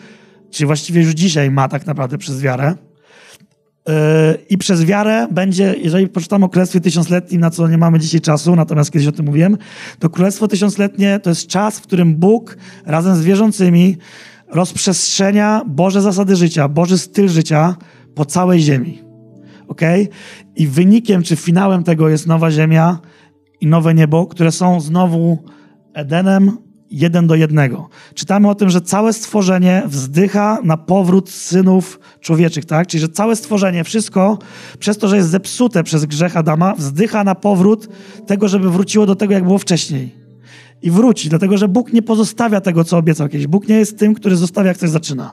[0.52, 2.76] czyli właściwie już dzisiaj ma tak naprawdę przez wiarę
[4.50, 8.56] i przez wiarę będzie, jeżeli poczytamy o Królestwie Tysiącletnim, na co nie mamy dzisiaj czasu,
[8.56, 9.58] natomiast kiedyś o tym mówiłem,
[10.00, 13.98] to Królestwo Tysiącletnie to jest czas, w którym Bóg razem z wierzącymi
[14.48, 17.76] rozprzestrzenia Boże zasady życia, Boży styl życia
[18.16, 19.02] po całej ziemi.
[19.68, 19.82] ok?
[20.56, 23.00] I wynikiem czy finałem tego jest nowa ziemia
[23.62, 25.38] i nowe niebo, które są znowu
[25.94, 26.58] Edenem,
[26.92, 27.90] jeden do jednego.
[28.14, 32.88] Czytamy o tym, że całe stworzenie wzdycha na powrót synów człowieczych, tak?
[32.88, 34.38] Czyli, że całe stworzenie, wszystko,
[34.80, 37.88] przez to, że jest zepsute przez grzech Adama, wzdycha na powrót
[38.28, 40.16] tego, żeby wróciło do tego, jak było wcześniej.
[40.82, 43.48] I wróci, dlatego że Bóg nie pozostawia tego, co obiecał kiedyś.
[43.48, 45.32] Bóg nie jest tym, który zostawia, jak coś zaczyna.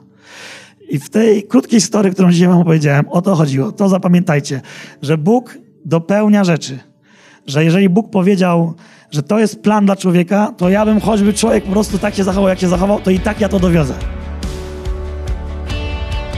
[0.89, 3.71] I w tej krótkiej historii, którą dzisiaj wam opowiedziałem, o to chodziło.
[3.71, 4.61] To zapamiętajcie,
[5.01, 6.79] że Bóg dopełnia rzeczy.
[7.47, 8.75] Że jeżeli Bóg powiedział,
[9.11, 12.23] że to jest plan dla człowieka, to ja bym choćby człowiek po prostu tak się
[12.23, 13.93] zachował, jak się zachował, to i tak ja to dowiozę.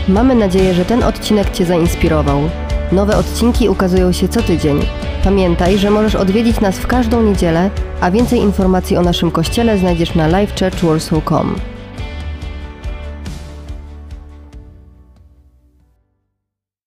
[0.07, 2.41] Mamy nadzieję, że ten odcinek Cię zainspirował.
[2.91, 4.79] Nowe odcinki ukazują się co tydzień.
[5.23, 7.69] Pamiętaj, że możesz odwiedzić nas w każdą niedzielę,
[8.01, 11.55] a więcej informacji o naszym kościele znajdziesz na livechurchwarsaw.com.